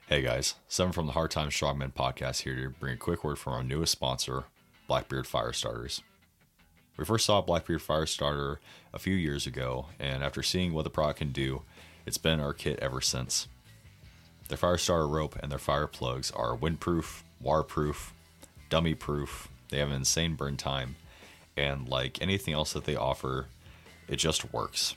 [0.08, 3.38] Hey guys, Seven from the Hard Times Strongmen podcast here to bring a quick word
[3.40, 4.44] from our newest sponsor,
[4.88, 6.02] Blackbeard Fire Starters.
[6.98, 8.60] We first saw Blackbeard Fire Starter
[8.94, 11.62] a few years ago, and after seeing what the product can do,
[12.06, 13.48] it's been our kit ever since.
[14.50, 18.14] Their fire starter rope and their fire plugs are windproof, waterproof,
[18.70, 19.48] dummy proof.
[19.70, 20.98] They have an insane burn time,
[21.56, 23.46] and like anything else that they offer,
[24.10, 24.96] it just works.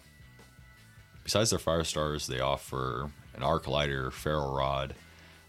[1.23, 4.95] Besides their fire starters, they offer an arc lighter, ferro rod,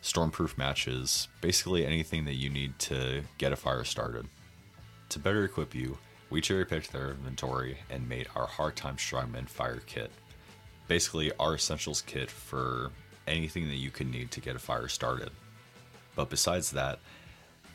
[0.01, 4.27] stormproof matches, basically anything that you need to get a fire started.
[5.09, 5.97] To better equip you,
[6.29, 10.11] we cherry picked their inventory and made our Hard Times Strongmen Fire Kit.
[10.87, 12.91] Basically, our essentials kit for
[13.27, 15.29] anything that you could need to get a fire started.
[16.15, 16.99] But besides that,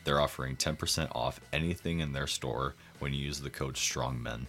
[0.03, 4.47] they're offering 10% off anything in their store when you use the code STRONGMEN.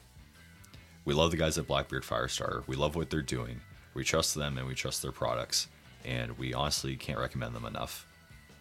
[1.05, 2.67] We love the guys at Blackbeard Firestarter.
[2.67, 3.61] We love what they're doing.
[3.95, 5.69] We trust them and we trust their products,
[6.05, 8.07] and we honestly can't recommend them enough.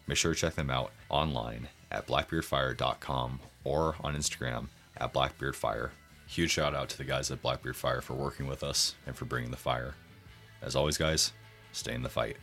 [0.08, 4.68] Make sure to check them out online at blackbeardfire.com or on Instagram
[4.98, 5.92] at blackbeardfire.
[6.28, 9.26] Huge shout out to the guys at Blackbeard Fire for working with us and for
[9.26, 9.96] bringing the fire.
[10.62, 11.34] As always, guys,
[11.74, 12.38] stay in the fight.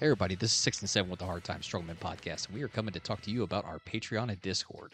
[0.00, 2.68] Hey everybody, this is Six and Seven with the Hard Times Strongmen podcast, we are
[2.68, 4.92] coming to talk to you about our Patreon and Discord.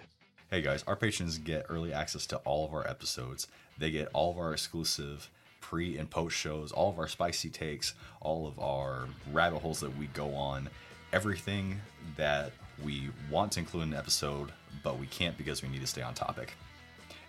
[0.55, 3.49] Hey guys, our patrons get early access to all of our episodes.
[3.77, 5.29] They get all of our exclusive
[5.61, 9.99] pre and post shows, all of our spicy takes, all of our rabbit holes that
[9.99, 10.71] we go on,
[11.13, 11.81] everything
[12.17, 12.53] that
[12.85, 14.53] we want to include in an episode,
[14.85, 16.53] but we can't because we need to stay on topic.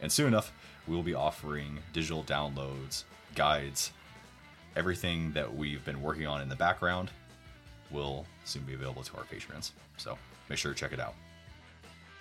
[0.04, 0.54] And soon enough,
[0.88, 3.92] we will be offering digital downloads, guides,
[4.76, 7.10] everything that we've been working on in the background
[7.90, 9.72] will soon be available to our patrons.
[9.98, 10.16] So
[10.48, 11.16] make sure to check it out.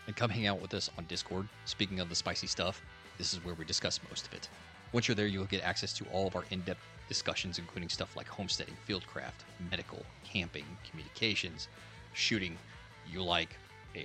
[0.06, 1.48] And come hang out with us on Discord.
[1.64, 2.82] Speaking of the spicy stuff,
[3.18, 4.48] this is where we discuss most of it.
[4.92, 8.16] Once you're there, you'll get access to all of our in depth discussions, including stuff
[8.16, 11.68] like homesteading, fieldcraft, medical, camping, communications,
[12.12, 12.56] shooting.
[13.10, 13.56] You like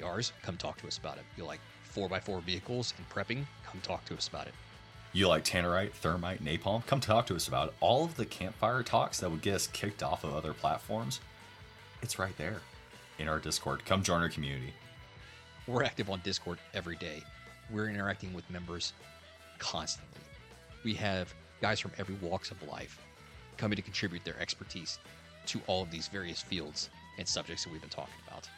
[0.04, 0.34] ARs?
[0.42, 1.24] Come talk to us about it.
[1.38, 1.60] You like
[1.96, 3.46] 4x4 vehicles and prepping?
[3.66, 4.54] Come talk to us about it.
[5.12, 6.86] You like tannerite, thermite, napalm?
[6.86, 7.74] Come talk to us about it.
[7.80, 11.20] All of the campfire talks that would get us kicked off of other platforms,
[12.02, 12.62] it's right there
[13.18, 13.86] in our Discord.
[13.86, 14.74] Come join our community.
[15.70, 17.22] We're active on Discord every day.
[17.70, 18.94] We're interacting with members
[19.60, 20.20] constantly.
[20.84, 23.00] We have guys from every walks of life
[23.56, 24.98] coming to contribute their expertise
[25.46, 28.50] to all of these various fields and subjects that we've been talking about.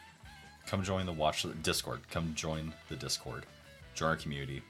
[0.68, 2.00] Come join the watch Discord.
[2.10, 3.46] Come join the Discord.
[3.94, 4.62] Join our community.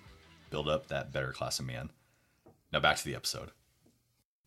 [0.50, 1.92] Build up that better class of man.
[2.74, 3.52] Now back to the episode.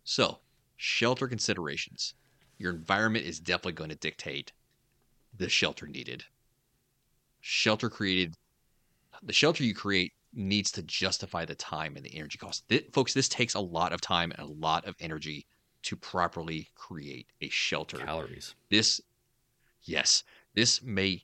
[0.03, 0.41] So,
[0.77, 2.15] shelter considerations.
[2.59, 4.51] Your environment is definitely going to dictate
[5.33, 6.25] the shelter needed.
[7.47, 8.33] Shelter created,
[9.23, 12.67] the shelter you create needs to justify the time and the energy cost.
[12.71, 15.45] Th- folks, this takes a lot of time and a lot of energy
[15.83, 17.99] to properly create a shelter.
[17.99, 18.55] Calories.
[18.71, 18.99] This,
[19.83, 21.23] yes, this may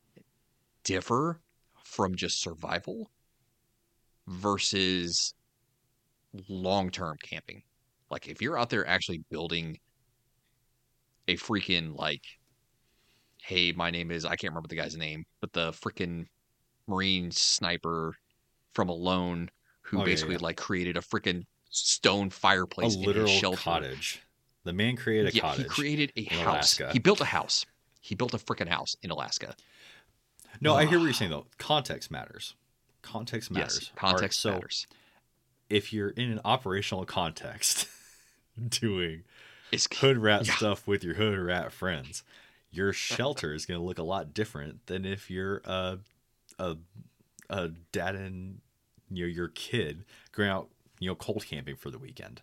[0.85, 1.41] differ
[1.83, 3.11] from just survival
[4.27, 5.33] versus
[6.51, 7.63] long term camping.
[8.11, 9.79] Like if you're out there actually building
[11.29, 12.25] a freaking like
[13.51, 16.27] hey, my name is I can't remember the guy's name, but the freaking
[16.87, 18.15] Marine sniper
[18.73, 19.51] from Alone
[19.83, 20.43] who Oh, basically yeah.
[20.43, 23.61] like created a freaking stone fireplace a in literal his shelter.
[23.61, 24.23] cottage.
[24.63, 25.63] The man created a yeah, cottage.
[25.65, 26.47] he created a house.
[26.79, 26.91] Alaska.
[26.93, 27.67] He built a house.
[28.01, 29.55] He built a freaking house in Alaska.
[30.61, 31.47] no, I hear what you're saying though.
[31.59, 32.55] Context matters.
[33.03, 33.79] Context matters.
[33.81, 34.87] Yes, right, context so matters.
[35.69, 37.89] if you're in an operational context
[38.69, 39.23] doing
[39.73, 40.55] It's hood rat Yeah.
[40.55, 42.23] stuff with your hood rat friends,
[42.71, 45.99] your shelter is going to look a lot different than if you're a
[46.59, 46.77] a,
[47.49, 48.61] a dad and
[49.11, 52.43] you know your kid going out you know cold camping for the weekend,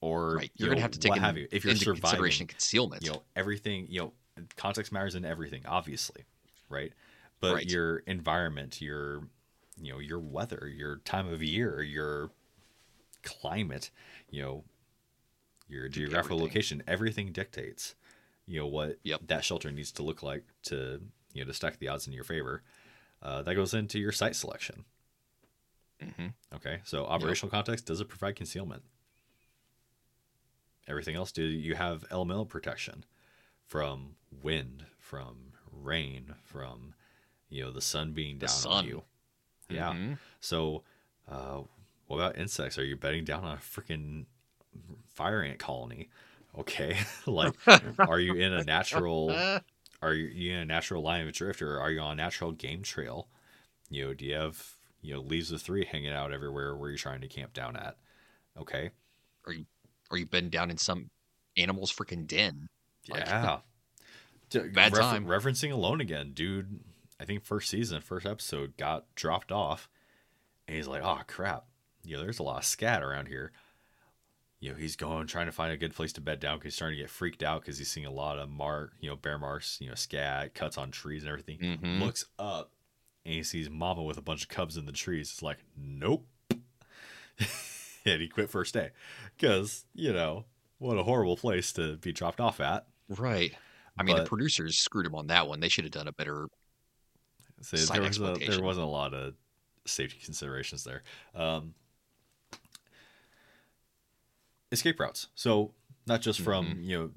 [0.00, 0.50] or right.
[0.56, 1.48] you You're gonna have to take what in, have you.
[1.50, 3.02] If you're into surviving, consideration concealment.
[3.04, 4.12] you know everything you know
[4.56, 6.24] context matters in everything obviously
[6.70, 6.92] right
[7.40, 7.70] but Right.
[7.70, 9.28] your environment your
[9.80, 12.30] you know your weather your time of year your
[13.22, 13.90] climate
[14.30, 14.64] you know
[15.68, 16.48] your geographical everything.
[16.48, 17.94] location everything dictates
[18.52, 19.20] you know what Yep.
[19.28, 21.00] that shelter needs to look like to
[21.32, 22.62] you know to stack the odds in your favor
[23.22, 24.84] uh, that goes into your site selection
[26.00, 28.82] hmm Okay, so operational context does it provide concealment?
[30.86, 33.04] Everything else, do you have elemental protection
[33.66, 36.94] from wind, from rain, from
[37.48, 38.72] you know the sun being down sun.
[38.72, 39.02] on you?
[39.70, 39.92] Yeah.
[39.92, 40.18] Mhm.
[40.40, 40.82] So,
[41.28, 41.62] uh,
[42.08, 42.78] what about insects?
[42.78, 44.26] Are you betting down on a freaking
[45.08, 46.10] fire ant colony?
[46.58, 47.54] Okay, like,
[47.98, 49.30] are you in a natural?
[50.02, 52.52] Are you you in a natural line of drift, or are you on a natural
[52.52, 53.28] game trail?
[53.88, 56.98] You know, do you have you know leaves of three hanging out everywhere where you're
[56.98, 57.96] trying to camp down at?
[58.58, 58.90] Okay,
[59.46, 59.64] Or you
[60.10, 61.10] or you've been down in some
[61.56, 62.68] animal's freaking den.
[63.08, 63.58] Like, yeah.
[64.74, 65.26] Bad time.
[65.26, 66.80] Referencing Alone again, dude.
[67.18, 69.88] I think first season, first episode got dropped off,
[70.68, 71.64] and he's like, "Oh crap,
[72.04, 73.52] you know, there's a lot of scat around here."
[74.62, 76.76] You know, he's going trying to find a good place to bed down because he's
[76.76, 79.36] starting to get freaked out because he's seeing a lot of mark, you know, bear
[79.36, 81.58] marks, you know, scat, cuts on trees and everything.
[81.58, 82.00] Mhm.
[82.00, 82.70] Looks up
[83.24, 85.32] and he sees Mama with a bunch of cubs in the trees.
[85.32, 86.28] It's like, nope.
[88.04, 88.90] and he quit first day
[89.36, 90.44] because you know
[90.78, 92.86] what a horrible place to be dropped off at.
[93.08, 93.56] Right.
[93.98, 95.58] I mean, the producers screwed him on that one.
[95.58, 96.46] They should have done a better.
[97.62, 99.34] So there, was a, there wasn't a lot of
[99.86, 101.02] safety considerations there.
[101.34, 101.74] Um,
[104.72, 105.28] escape routes.
[105.34, 105.72] So
[106.06, 106.82] not just from Mm-hmm.
[106.82, 107.10] you know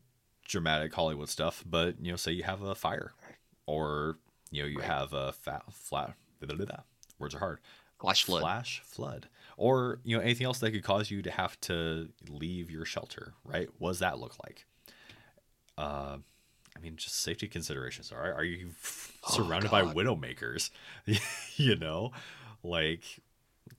[0.48, 3.13] dramatic Hollywood stuff, but you know, say you have a fire,
[3.65, 4.20] or
[4.52, 4.88] you know you Right.
[4.88, 6.13] have a fat flat.
[6.39, 6.80] blah, blah, blah.
[7.18, 7.60] Words are hard.
[8.00, 8.41] Flash flood.
[8.41, 12.70] Flash flood, or you know anything else that could cause you to have to leave
[12.70, 13.34] your shelter.
[13.44, 13.70] Right?
[13.80, 14.65] What does that look like?
[15.78, 16.18] Uh,
[16.76, 18.12] I mean, just safety considerations.
[18.12, 18.70] All right, are you
[19.28, 19.96] Oh, surrounded by God.
[19.96, 20.70] widowmakers?
[21.58, 22.12] you know,
[22.63, 23.02] like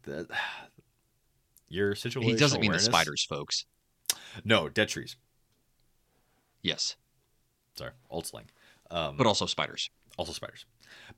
[0.05, 0.27] that.
[1.69, 2.23] Your situation.
[2.23, 2.41] Awareness.
[2.41, 3.67] He doesn't mean the spiders, folks.
[4.45, 5.17] No, dead trees.
[6.63, 6.97] Yes,
[7.77, 8.47] Sorry, old slang.
[8.91, 9.91] Um, but also spiders.
[10.17, 10.65] also spiders.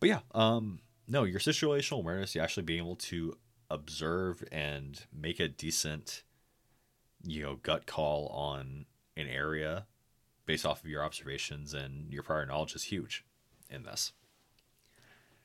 [0.00, 3.34] But yeah, um, no, your situational awareness, you actually being able to
[3.70, 6.24] observe and make a decent,
[7.22, 9.86] you know, gut call on an area
[10.46, 13.24] based off of your observations and your prior knowledge is huge
[13.70, 14.12] in this.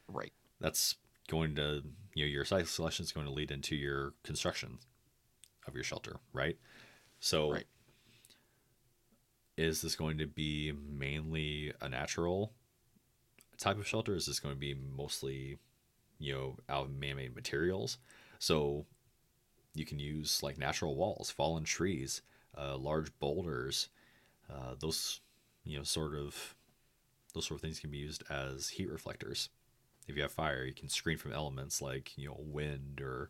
[0.07, 0.31] Right.
[0.61, 0.95] That's
[1.27, 4.79] going to, you know, your site selection is going to lead into your construction
[5.67, 6.57] of your shelter, right?
[7.19, 7.67] So, Right.
[9.57, 12.53] is this going to be mainly a natural
[13.57, 14.15] type of shelter?
[14.15, 15.57] Is this going to be mostly,
[16.19, 17.97] you know, out of man-made materials?
[18.39, 18.85] So
[19.73, 22.21] you can use like natural walls, fallen trees,
[22.57, 23.89] uh, large boulders.
[24.51, 25.21] Uh, those,
[25.63, 26.55] you know, sort of,
[27.33, 29.49] those sort of things can be used as heat reflectors.
[30.07, 33.29] If you have fire, you can screen from elements like you know wind or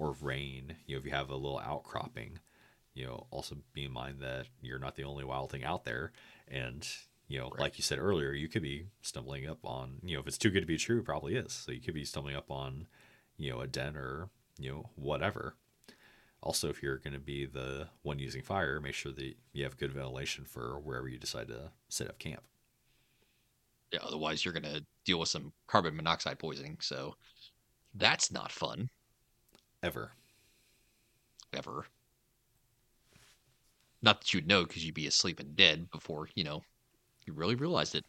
[0.00, 0.76] or rain.
[0.86, 2.38] You know, if you have a little outcropping,
[2.94, 6.12] you know, also be in mind that you're not the only wild thing out there.
[6.48, 6.88] And,
[7.28, 7.60] you know, Right.
[7.60, 10.50] like you said earlier, you could be stumbling up on, you know, if it's too
[10.50, 11.52] good to be true, it probably is.
[11.52, 12.88] So you could be stumbling up on,
[13.36, 15.56] you know, a den or, you know, whatever.
[16.42, 19.76] Also, if you're going to be the one using fire, make sure that you have
[19.76, 22.42] good ventilation for wherever you decide to set up camp.
[23.92, 26.78] Yeah, otherwise you're gonna deal with some carbon monoxide poisoning.
[26.80, 27.16] So
[27.94, 28.90] that's not fun
[29.82, 30.12] Ever.
[31.54, 31.86] ever.
[34.02, 36.62] Not that you'd know because you'd be asleep and dead before you know
[37.26, 38.04] you really realized it.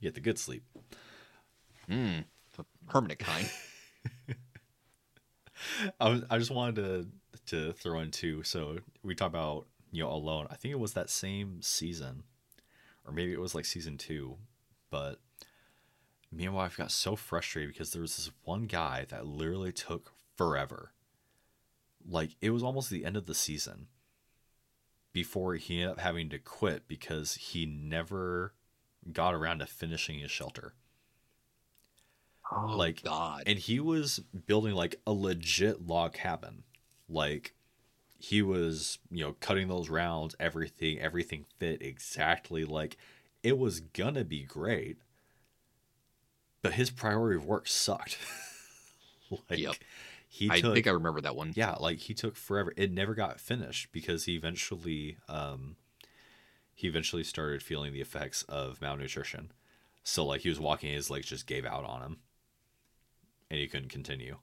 [0.00, 0.62] You get the good sleep.
[1.90, 2.24] Mm,
[2.56, 3.50] the permanent kind.
[6.00, 7.08] I, was, I just wanted to
[7.46, 8.42] to throw in too.
[8.42, 10.46] So we talk about you know alone.
[10.50, 12.22] I think it was that same season,
[13.06, 14.36] or maybe it was like season two.
[14.90, 15.20] But
[16.30, 19.72] me and my wife got so frustrated because there was this one guy that literally
[19.72, 20.92] took forever.
[22.04, 23.86] Like it was almost the end of the season
[25.12, 28.54] before he ended up having to quit because he never
[29.12, 30.74] got around to finishing his shelter.
[32.50, 33.44] Oh, Like, God.
[33.46, 36.64] and he was building like a legit log cabin
[37.08, 37.54] like
[38.18, 42.96] he was you know cutting those rounds everything everything fit exactly like
[43.42, 44.98] it was gonna be great
[46.62, 48.18] but his priority of work sucked
[49.50, 49.76] like Yep.
[50.30, 51.52] He I took think I remember that one.
[51.56, 55.76] yeah like he took forever it never got finished because he eventually um
[56.74, 59.52] he eventually started feeling the effects of malnutrition
[60.04, 62.18] so like he was walking his legs just gave out on him
[63.50, 64.36] and he couldn't continue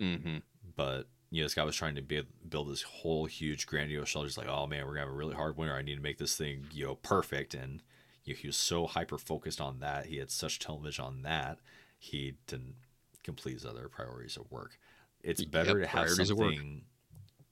[0.00, 0.36] Mm-hmm.
[0.76, 4.28] but you know this guy was trying to be, build this whole huge grandiose shelter
[4.28, 6.18] He's like oh man we're gonna have a really hard winter i need to make
[6.18, 7.82] this thing you know perfect and
[8.24, 11.58] you know, he was so hyper focused on that he had such television on that
[11.98, 12.76] he didn't
[13.24, 14.78] complete his other priorities of work
[15.22, 16.84] it's Yep, better to have something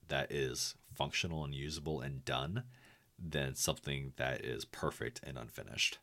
[0.08, 2.64] that is functional and usable and done
[3.18, 5.98] than something that is perfect and unfinished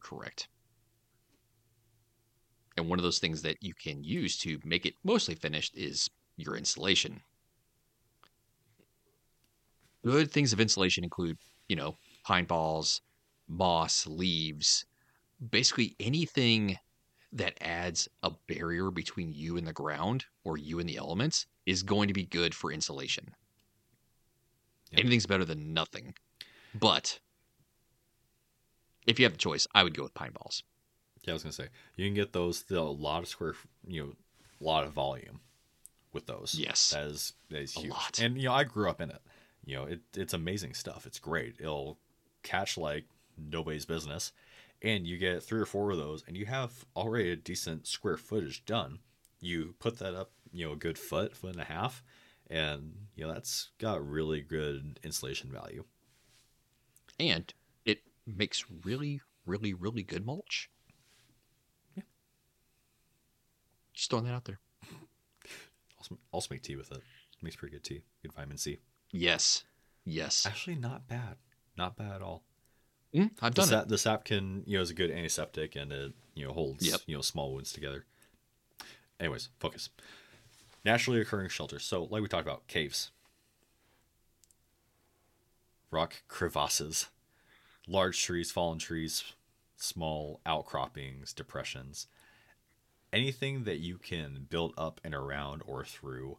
[0.00, 0.48] Correct.
[2.76, 6.08] And one of those things that you can use to make it mostly finished is
[6.36, 7.22] your insulation.
[10.04, 13.00] Good things of insulation include, you know, pine balls,
[13.48, 14.84] moss, leaves,
[15.50, 16.78] basically anything
[17.34, 21.82] that adds a barrier between you and the ground or you and the elements is
[21.82, 23.34] going to be good for insulation.
[24.92, 25.00] Yep.
[25.00, 26.14] Anything's better than nothing.
[26.74, 27.18] But
[29.06, 30.62] if you have the choice, I would go with pine balls.
[31.24, 33.54] Yeah, I was gonna say you can get those the, a lot of square,
[33.86, 34.12] you know,
[34.60, 35.40] a lot of volume
[36.12, 36.54] with those.
[36.58, 36.90] Yes.
[36.90, 37.90] that is that is A huge.
[37.90, 38.20] lot.
[38.22, 39.20] And you know, I grew up in it.
[39.64, 41.06] You know, it it's amazing stuff.
[41.06, 41.56] It's great.
[41.58, 41.98] It'll
[42.42, 43.04] catch like
[43.38, 44.32] nobody's business,
[44.84, 48.16] and you get three or four of those, and you have already a decent square
[48.16, 49.00] footage done.
[49.40, 52.04] You put that up, you know, a good foot, foot and a half,
[52.48, 55.84] and you know that's got really good insulation value.
[57.18, 57.52] and
[57.84, 60.70] it makes really, really, really good mulch.
[61.96, 62.02] Yeah.
[63.94, 64.60] Just throwing that out there.
[65.98, 67.02] Also, also make tea with it.
[67.42, 68.02] Makes pretty good tea.
[68.22, 68.78] Good vitamin C.
[69.12, 69.64] Yes.
[70.04, 70.46] Yes.
[70.46, 71.36] Actually, not bad.
[71.76, 72.42] Not bad at all.
[73.14, 73.88] Mm, I've done sap, it.
[73.88, 77.00] the sap can you know is a good antiseptic and it you know holds Yep.
[77.06, 78.04] you know small wounds together.
[79.20, 79.88] Anyways focus.
[80.84, 81.84] Naturally occurring shelters.
[81.84, 83.10] So like we talked about caves.
[85.90, 87.06] Rock crevasses.
[87.86, 89.22] Large trees fallen trees
[89.76, 92.06] small outcroppings depressions.
[93.12, 96.38] Anything that you can build up and around or through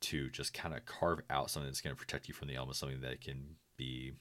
[0.00, 2.78] to just kind of carve out something that's going to protect you from the elements
[2.80, 4.12] something that can be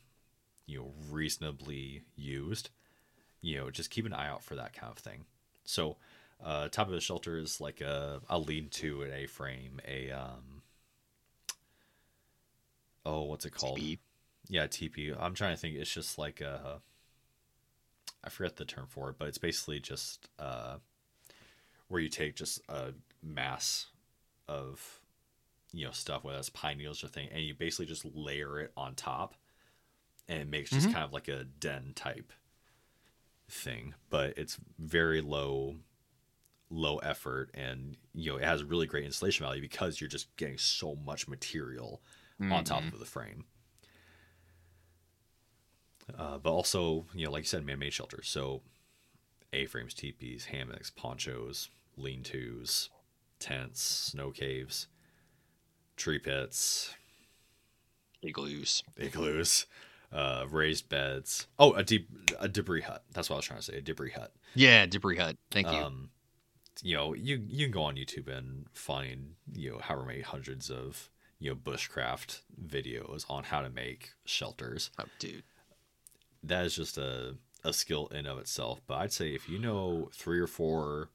[0.70, 2.70] you know reasonably used
[3.42, 5.26] you know just keep an eye out for that kind of thing.
[5.66, 5.98] So
[6.44, 10.12] uh top of the shelter is like a, a lean to an a frame a
[10.12, 10.62] um
[13.06, 13.78] oh what's it called?
[13.78, 14.00] Teepee.
[14.48, 15.76] yeah teepee i'm trying to think.
[15.76, 16.82] It's just like a
[18.24, 20.78] i forget the term for it but it's basically just uh
[21.90, 23.88] where you take just a mass
[24.48, 25.02] of
[25.74, 28.72] you know stuff whether it's pine needles or thing and you basically just layer it
[28.78, 29.36] on top
[30.30, 30.94] and it makes just Mhm.
[30.94, 32.32] kind of like a den type
[33.50, 35.76] thing but it's very low
[36.70, 40.58] low effort and you know it has really great installation value because you're just getting
[40.58, 42.02] so much material
[42.52, 42.94] on top Mhm.
[42.94, 43.46] of the frame
[46.18, 48.62] uh, but also you know like you said man-made shelters so
[49.52, 52.90] a-frames teepees hammocks ponchos lean-tos
[53.40, 54.88] tents snow caves
[55.98, 56.94] tree pits
[58.22, 58.84] igloos.
[58.98, 59.66] igloos,
[60.12, 61.48] uh, raised beds.
[61.58, 63.04] Oh, a deep a debris hut.
[63.14, 63.78] That's what I was trying to say.
[63.78, 64.34] A debris hut.
[64.56, 65.38] Yeah, debris hut.
[65.52, 65.78] Thank you.
[65.78, 66.10] Um,
[66.82, 70.70] you know, you you can go on YouTube and find you know however many hundreds
[70.70, 74.92] of you know bushcraft videos on how to make shelters.
[75.00, 75.44] Oh, dude.
[76.44, 78.82] That is just a a skill in of itself.
[78.88, 81.10] But I'd say if you know three or four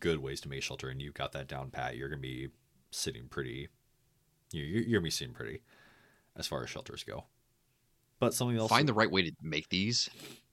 [0.00, 2.48] good ways to make shelter and you've got that down pat, you're gonna be
[2.90, 3.68] sitting pretty.
[4.50, 5.62] You're you're gonna be sitting pretty
[6.36, 7.24] as far as shelters go.
[8.22, 8.70] But something else.
[8.70, 10.08] Find the right way to make these.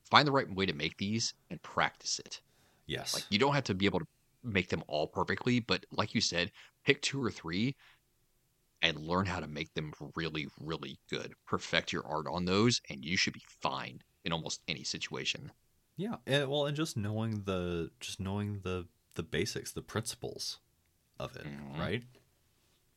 [0.10, 2.42] Find the right way to make these and practice it.
[2.88, 3.14] yes.
[3.14, 4.08] Like you don't have to be able to
[4.44, 6.52] make them all perfectly, but like you said,
[6.84, 7.76] pick two or three
[8.82, 11.34] and learn how to make them really, really good.
[11.46, 15.52] Perfect your art on those, and you should be fine in almost any situation.
[15.98, 20.60] Yeah, and well, and just knowing the just knowing the the basics, the principles
[21.20, 21.78] of it, Mhm.
[21.78, 22.04] right?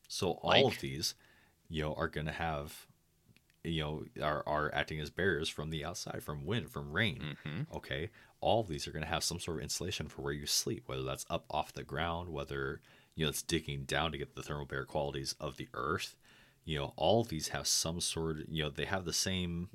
[0.07, 1.13] So all Like- of these,
[1.69, 2.87] you know, are going to have,
[3.63, 7.37] you know, are are acting as barriers from the outside, from wind, from rain.
[7.43, 8.09] hmm Okay,
[8.41, 10.83] all of these are going to have some sort of insulation for where you sleep,
[10.87, 12.81] whether that's up off the ground, whether
[13.15, 16.15] you know it's digging down to get the thermal barrier qualities of the earth.
[16.65, 18.37] You know, all of these have some sort.
[18.49, 19.69] You know, they have the same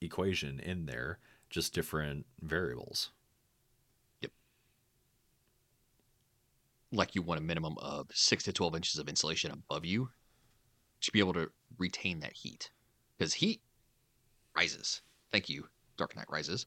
[0.00, 1.18] equation in there,
[1.50, 3.10] just different variables.
[4.20, 4.32] yep
[6.92, 10.10] Like you want a minimum of six to 12 inches of insulation above you
[11.02, 12.70] to be able to retain that heat.
[13.18, 13.60] Because heat
[14.56, 15.02] rises.
[15.32, 16.66] Thank you, Dark Knight Rises.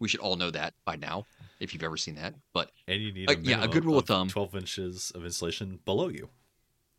[0.00, 1.26] We should all know that by now,
[1.60, 2.34] if you've ever seen that.
[2.52, 4.28] But And you need Uh, a yeah, a good rule of of thumb.
[4.28, 6.30] 12 inches of insulation below you.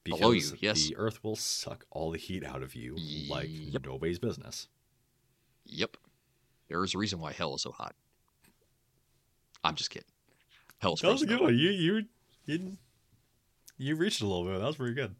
[0.05, 0.87] Below you, yes.
[0.87, 2.95] The earth will suck all the heat out of you
[3.29, 3.85] like Yep.
[3.85, 4.67] nobody's business.
[5.65, 5.97] Yep.
[6.69, 7.95] There is a reason why hell is so hot.
[9.63, 10.07] I'm just kidding.
[10.79, 11.57] Hell's That was a good one.
[11.57, 12.05] You you
[12.45, 12.77] you,
[13.77, 14.59] you reached a little bit.
[14.59, 15.15] That was pretty good.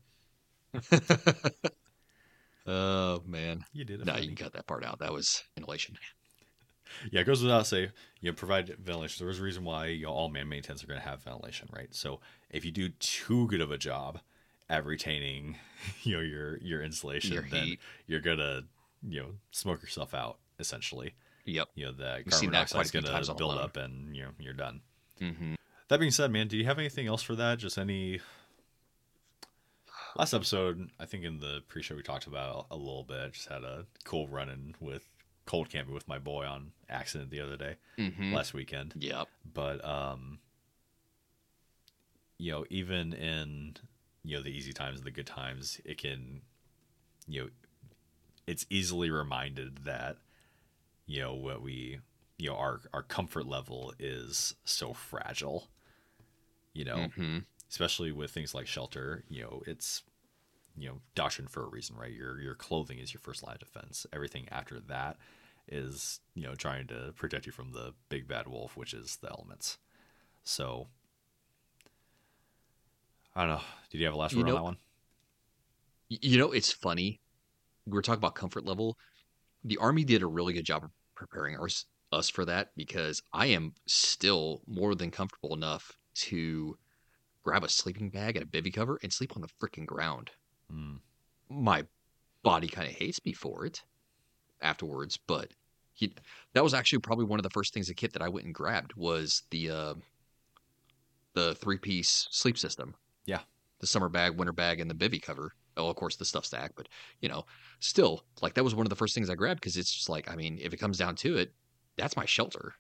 [2.68, 3.66] oh man.
[3.74, 4.06] You did it.
[4.06, 4.28] No, you me.
[4.28, 5.00] can cut that part out.
[5.00, 5.98] That was inhalation.
[7.12, 7.90] Yeah, it goes without say,
[8.22, 9.26] you know, provide ventilation.
[9.26, 11.94] There's a reason why you know, all man-made tents are going to have ventilation, right?
[11.94, 12.20] So
[12.52, 14.20] if you do too good of a job
[14.70, 15.58] at retaining,
[16.04, 18.62] you know, your your insulation, Your then you're gonna,
[19.08, 21.16] you know, smoke yourself out essentially.
[21.46, 21.70] Yep.
[21.76, 24.24] You know, seen carbon that quite a dioxide's few going to build up, and you
[24.24, 24.82] know, you're done.
[25.20, 25.56] hmm
[25.90, 27.60] That being said, man, do you have anything else for that?
[27.60, 28.22] Just any
[30.16, 30.90] last episode?
[31.00, 33.34] I think in the pre-show we talked about a little bit.
[33.34, 35.08] Just had a cool run-in with
[35.46, 38.94] cold camping with my boy on accident the other day hmm last weekend.
[38.98, 39.28] Yep.
[39.54, 40.40] But um,
[42.38, 43.76] you know, even in
[44.24, 46.42] you know the easy times and the good times, it can,
[47.28, 47.50] you know,
[48.48, 50.18] it's easily reminded that
[51.06, 52.00] you know what we
[52.38, 55.68] you know our our comfort level is so fragile
[56.74, 57.40] you know hmm
[57.74, 60.04] especially with things like shelter you know it's
[60.78, 62.14] you know doctrine for a reason right?
[62.14, 64.06] Your your clothing is your first line of defense.
[64.14, 65.18] Everything after that
[65.68, 69.30] is you know trying to protect you from the big bad wolf which is the
[69.30, 69.78] elements.
[70.44, 70.88] So
[73.36, 73.62] i don't know.
[73.90, 74.78] Did you have a last word on that one?
[76.10, 77.20] You know, it's funny.
[77.88, 78.98] We were talking about comfort level.
[79.64, 83.48] The army did a really good job of preparing us us for that because I
[83.48, 86.78] am still more than comfortable enough to
[87.44, 90.32] grab a sleeping bag and a bivy cover and sleep on the freaking ground.
[90.72, 91.00] Mm,
[91.50, 91.86] My
[92.44, 93.84] body kind of hates me for it
[94.62, 95.52] afterwards, but
[95.94, 96.14] he,
[96.54, 98.56] that was actually probably one of the first things a kit that I went and
[98.56, 99.94] grabbed was the uh,
[101.34, 102.96] the three piece sleep system.
[103.26, 103.40] Yeah.
[103.80, 105.54] the summer bag, winter bag, and the bivy cover.
[105.76, 106.88] Oh, of course, the stuff sack, but
[107.22, 107.46] you know,
[107.80, 110.30] still, like that was one of the first things I grabbed because it's just like,
[110.30, 111.52] I mean, if it comes down to it,
[111.98, 112.74] that's my shelter.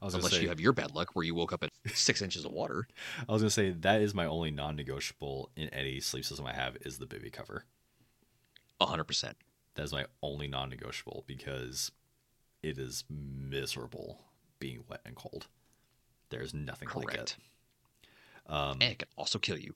[0.00, 2.22] I was Unless say you have your bad luck where you woke up in six
[2.22, 2.86] inches of water.
[3.28, 6.76] i was gonna say that is my only non-negotiable in any sleep system i have
[6.82, 7.64] is the bivy cover
[8.80, 9.36] A hundred percent.
[9.74, 11.92] That is my only non negotiable because
[12.62, 14.20] it is miserable
[14.58, 15.46] being wet and cold.
[16.30, 17.16] There's nothing like it.
[17.16, 17.36] Correct.
[18.48, 19.74] Um, And it can also kill you.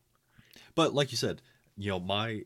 [0.75, 1.41] but like you said,
[1.77, 2.43] you know, my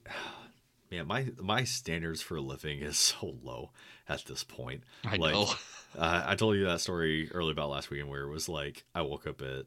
[0.91, 3.71] man, my my standards for living is so low
[4.09, 4.85] at this point.
[5.05, 5.49] I Like, know.
[5.97, 9.03] Uh, I told you that story early about last weekend where it was like I
[9.03, 9.67] woke up at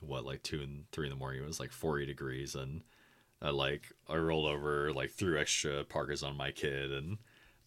[0.00, 1.42] what like two and three in the morning.
[1.42, 2.82] It was like forty degrees, and
[3.40, 7.18] I like I rolled over, like threw extra parkas on my kid, and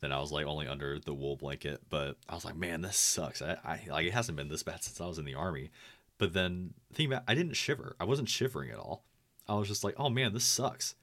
[0.01, 1.82] then I was like only under the wool blanket.
[1.89, 3.41] But I was like, man, this sucks.
[3.41, 5.71] I, I like it hasn't been this bad since I was in the army.
[6.17, 7.95] But then think about, I didn't shiver.
[7.99, 9.03] I wasn't shivering at all.
[9.47, 10.95] I was just like, oh man, this sucks.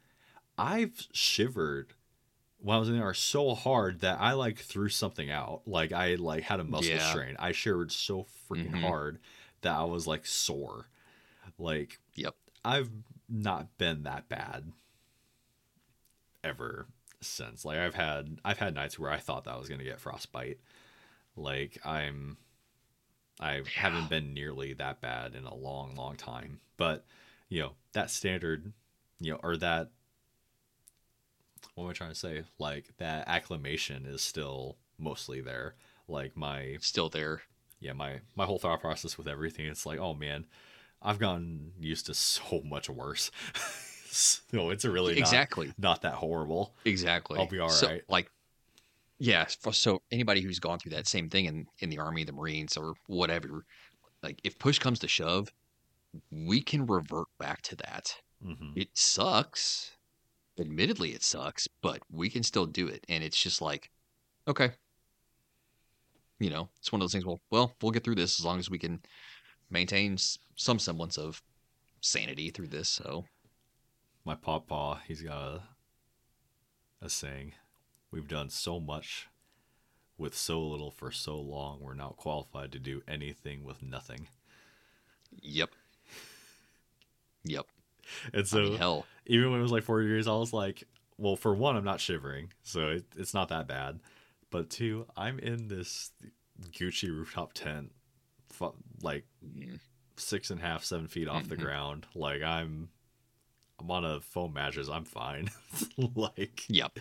[0.59, 1.95] I've shivered
[2.59, 5.63] when I was in there so hard that I like threw something out.
[5.67, 7.11] Like I like had a muscle Yeah.
[7.11, 7.37] strain.
[7.39, 8.81] I shivered so freaking Mhm.
[8.83, 9.19] hard
[9.63, 10.89] that I was like sore.
[11.59, 12.37] Like Yep.
[12.65, 12.91] I've
[13.29, 14.73] not been that bad
[16.43, 16.87] ever
[17.21, 17.65] since.
[17.65, 20.59] Like I've had I've had nights where I thought that I was gonna get frostbite.
[21.37, 22.39] Like I'm
[23.41, 26.61] I haven't been nearly that bad in a long, long time.
[26.77, 27.05] But,
[27.49, 28.73] you know, that standard,
[29.21, 29.91] you know, or that,
[31.75, 32.45] what am I trying to say?
[32.59, 35.75] Like, that acclimation is still mostly there.
[36.09, 37.43] Like, my, Still there.
[37.81, 40.47] yeah, my, my whole thought process with everything, it's like, oh man,
[41.03, 43.31] I've gotten used to so much worse.
[44.07, 45.73] so it's a really not, exactly.
[45.79, 46.75] not that horrible.
[46.85, 47.39] Exactly.
[47.39, 48.03] I'll be all so, right.
[48.09, 48.31] Like,
[49.19, 49.47] yeah.
[49.47, 52.95] So anybody who's gone through that same thing in in the army, the Marines, or
[53.07, 53.65] whatever,
[54.23, 55.53] like if push comes to shove,
[56.31, 58.17] we can revert back to that.
[58.43, 59.93] hmm It sucks.
[60.59, 63.05] Admittedly, it sucks, but we can still do it.
[63.09, 63.91] And it's just like,
[64.47, 64.71] okay,
[66.39, 67.25] you know, it's one of those things.
[67.25, 69.01] Well, well, we'll get through this as long as we can
[69.71, 70.17] maintain
[70.57, 71.43] some semblance of
[72.01, 72.89] sanity through this.
[72.89, 73.25] So
[74.25, 75.63] my pawpaw, he's got a,
[77.03, 77.53] a saying,
[78.11, 79.29] "We've done so much
[80.19, 81.81] with so little for so long.
[81.81, 84.29] We're not qualified to do anything with nothing."
[85.43, 85.71] Yep.
[87.45, 87.67] Yep.
[88.33, 90.85] And so, I mean, hell, even when it was like 40 degrees, I was like,
[91.19, 94.01] "Well, for one, I'm not shivering, so it, it's not that bad."
[94.51, 96.13] But two, I'm in this
[96.71, 97.93] Gucci rooftop tent,
[99.03, 99.79] like mm,
[100.17, 101.61] six and a half, seven feet off the Mhm.
[101.61, 102.07] ground.
[102.15, 102.89] Like I'm,
[103.81, 104.89] I'm on a foam mattress.
[104.89, 105.51] I'm fine.
[106.15, 106.99] like, yep.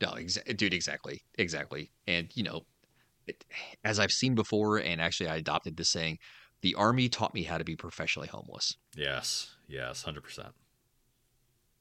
[0.00, 1.22] No, exa- dude, exactly.
[1.38, 1.90] Exactly.
[2.06, 2.66] And, you know,
[3.26, 3.44] it,
[3.82, 6.18] as I've seen before, and actually I adopted this saying,
[6.60, 8.76] the army taught me how to be professionally homeless.
[8.94, 10.54] yes, yes, hundred percent.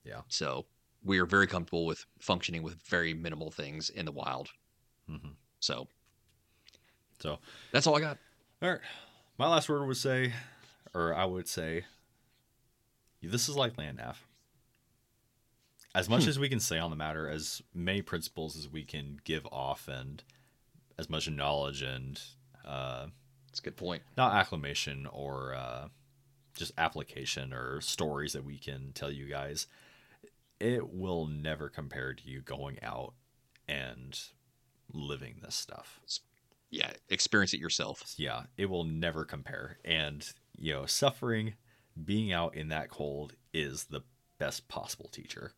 [0.03, 0.21] Yeah.
[0.27, 0.65] So
[1.03, 4.49] we are very comfortable with functioning with very minimal things in the wild.
[5.07, 5.29] hmm
[5.59, 5.87] So
[7.19, 7.39] So,
[7.71, 8.17] that's all I got.
[8.61, 8.79] all right,
[9.37, 10.33] my last word would say,
[10.93, 11.85] or I would say,
[13.21, 14.23] this is like land nav.
[15.95, 16.29] As much Hmm.
[16.29, 19.87] as we can say on the matter, as many principles as we can give off,
[19.87, 20.23] and
[20.97, 22.21] as much knowledge and
[22.65, 23.07] uh,
[23.47, 24.03] That's a good point.
[24.17, 25.87] not acclamation or uh,
[26.55, 29.67] just application or stories that we can tell you guys,
[30.59, 33.13] it will never compare to you going out
[33.67, 34.19] and
[34.91, 35.99] living this stuff.
[36.69, 38.13] Yeah, experience it yourself.
[38.17, 39.77] Yeah, it will never compare.
[39.85, 40.27] And,
[40.57, 41.53] you know, suffering,
[42.03, 44.01] being out in that cold is the
[44.37, 45.53] best possible teacher.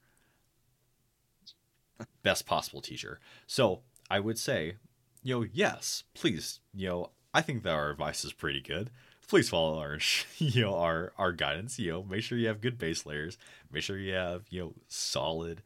[2.22, 3.20] Best possible teacher.
[3.48, 4.76] So I would say,
[5.24, 8.92] you know, yes, please, you know, I think that our advice is pretty good.
[9.28, 10.00] Please follow our,
[10.38, 11.80] you know, our our guidance.
[11.80, 13.38] You know, make sure you have good base layers.
[13.72, 15.62] Make sure you have, you know, solid,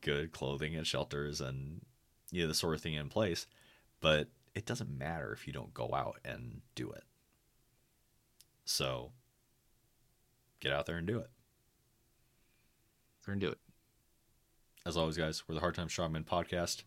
[0.00, 1.80] good clothing and shelters and
[2.30, 3.46] you know the sort of thing in place.
[4.00, 7.04] But it doesn't matter if you don't go out and do it.
[8.64, 9.12] So
[10.60, 11.30] get out there and do it.
[13.24, 13.58] Go and do it.
[14.86, 16.82] As always, guys, we're the Hard Times Strongmen podcast,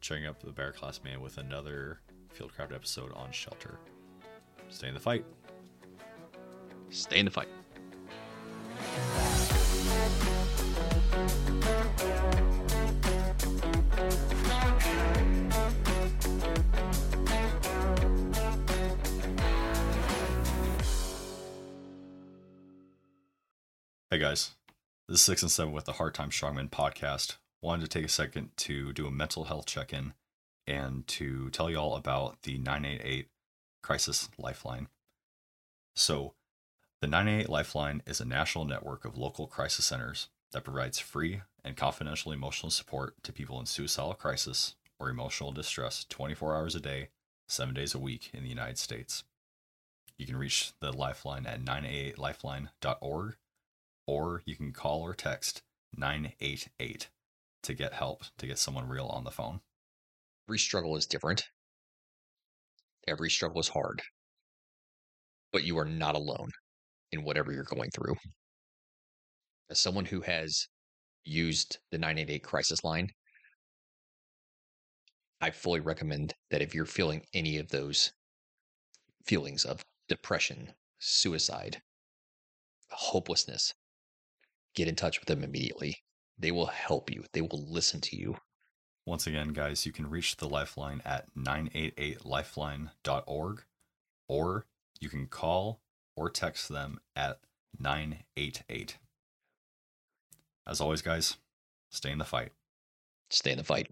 [0.00, 2.00] checking up the Bear Class Man with another
[2.38, 3.78] Fieldcraft episode on shelter.
[4.68, 5.24] Stay in the fight.
[6.90, 7.48] Stay in the fight.
[24.10, 24.52] Hey guys,
[25.08, 27.36] this is Six and Seven with the Hard Times Strongmen podcast.
[27.60, 30.14] Wanted to take a second to do a mental health check in
[30.66, 33.28] and to tell you all about the 988
[33.86, 34.88] Crisis Lifeline.
[35.94, 36.34] So,
[37.00, 41.76] the 988 Lifeline is a national network of local crisis centers that provides free and
[41.76, 47.10] confidential emotional support to people in suicidal crisis or emotional distress 24 hours a day,
[47.46, 49.22] 7 days a week in the United States.
[50.18, 53.36] You can reach the Lifeline at 988lifeline.org
[54.08, 55.62] or you can call or text
[55.96, 57.08] 988
[57.62, 59.60] to get help to get someone real on the phone.
[60.48, 61.50] Every struggle is different.
[63.06, 64.02] Every struggle is hard.
[65.52, 66.50] But you are not alone
[67.12, 68.16] in whatever you're going through.
[69.70, 70.66] As someone who has
[71.24, 73.10] used the 988 crisis line,
[75.40, 78.12] I fully recommend that if you're feeling any of those
[79.26, 81.82] feelings of depression, suicide,
[82.90, 83.74] hopelessness,
[84.74, 85.96] get in touch with them immediately.
[86.38, 88.36] They will help you, they will listen to you.
[89.06, 93.62] Once again, guys, you can reach the Lifeline at 988lifeline.org
[94.28, 94.66] or
[95.00, 95.80] you can call
[96.16, 97.38] or text them at
[97.78, 98.98] 988.
[100.66, 101.36] As always, guys,
[101.90, 102.50] stay in the fight.
[103.30, 103.88] Stay in the fight.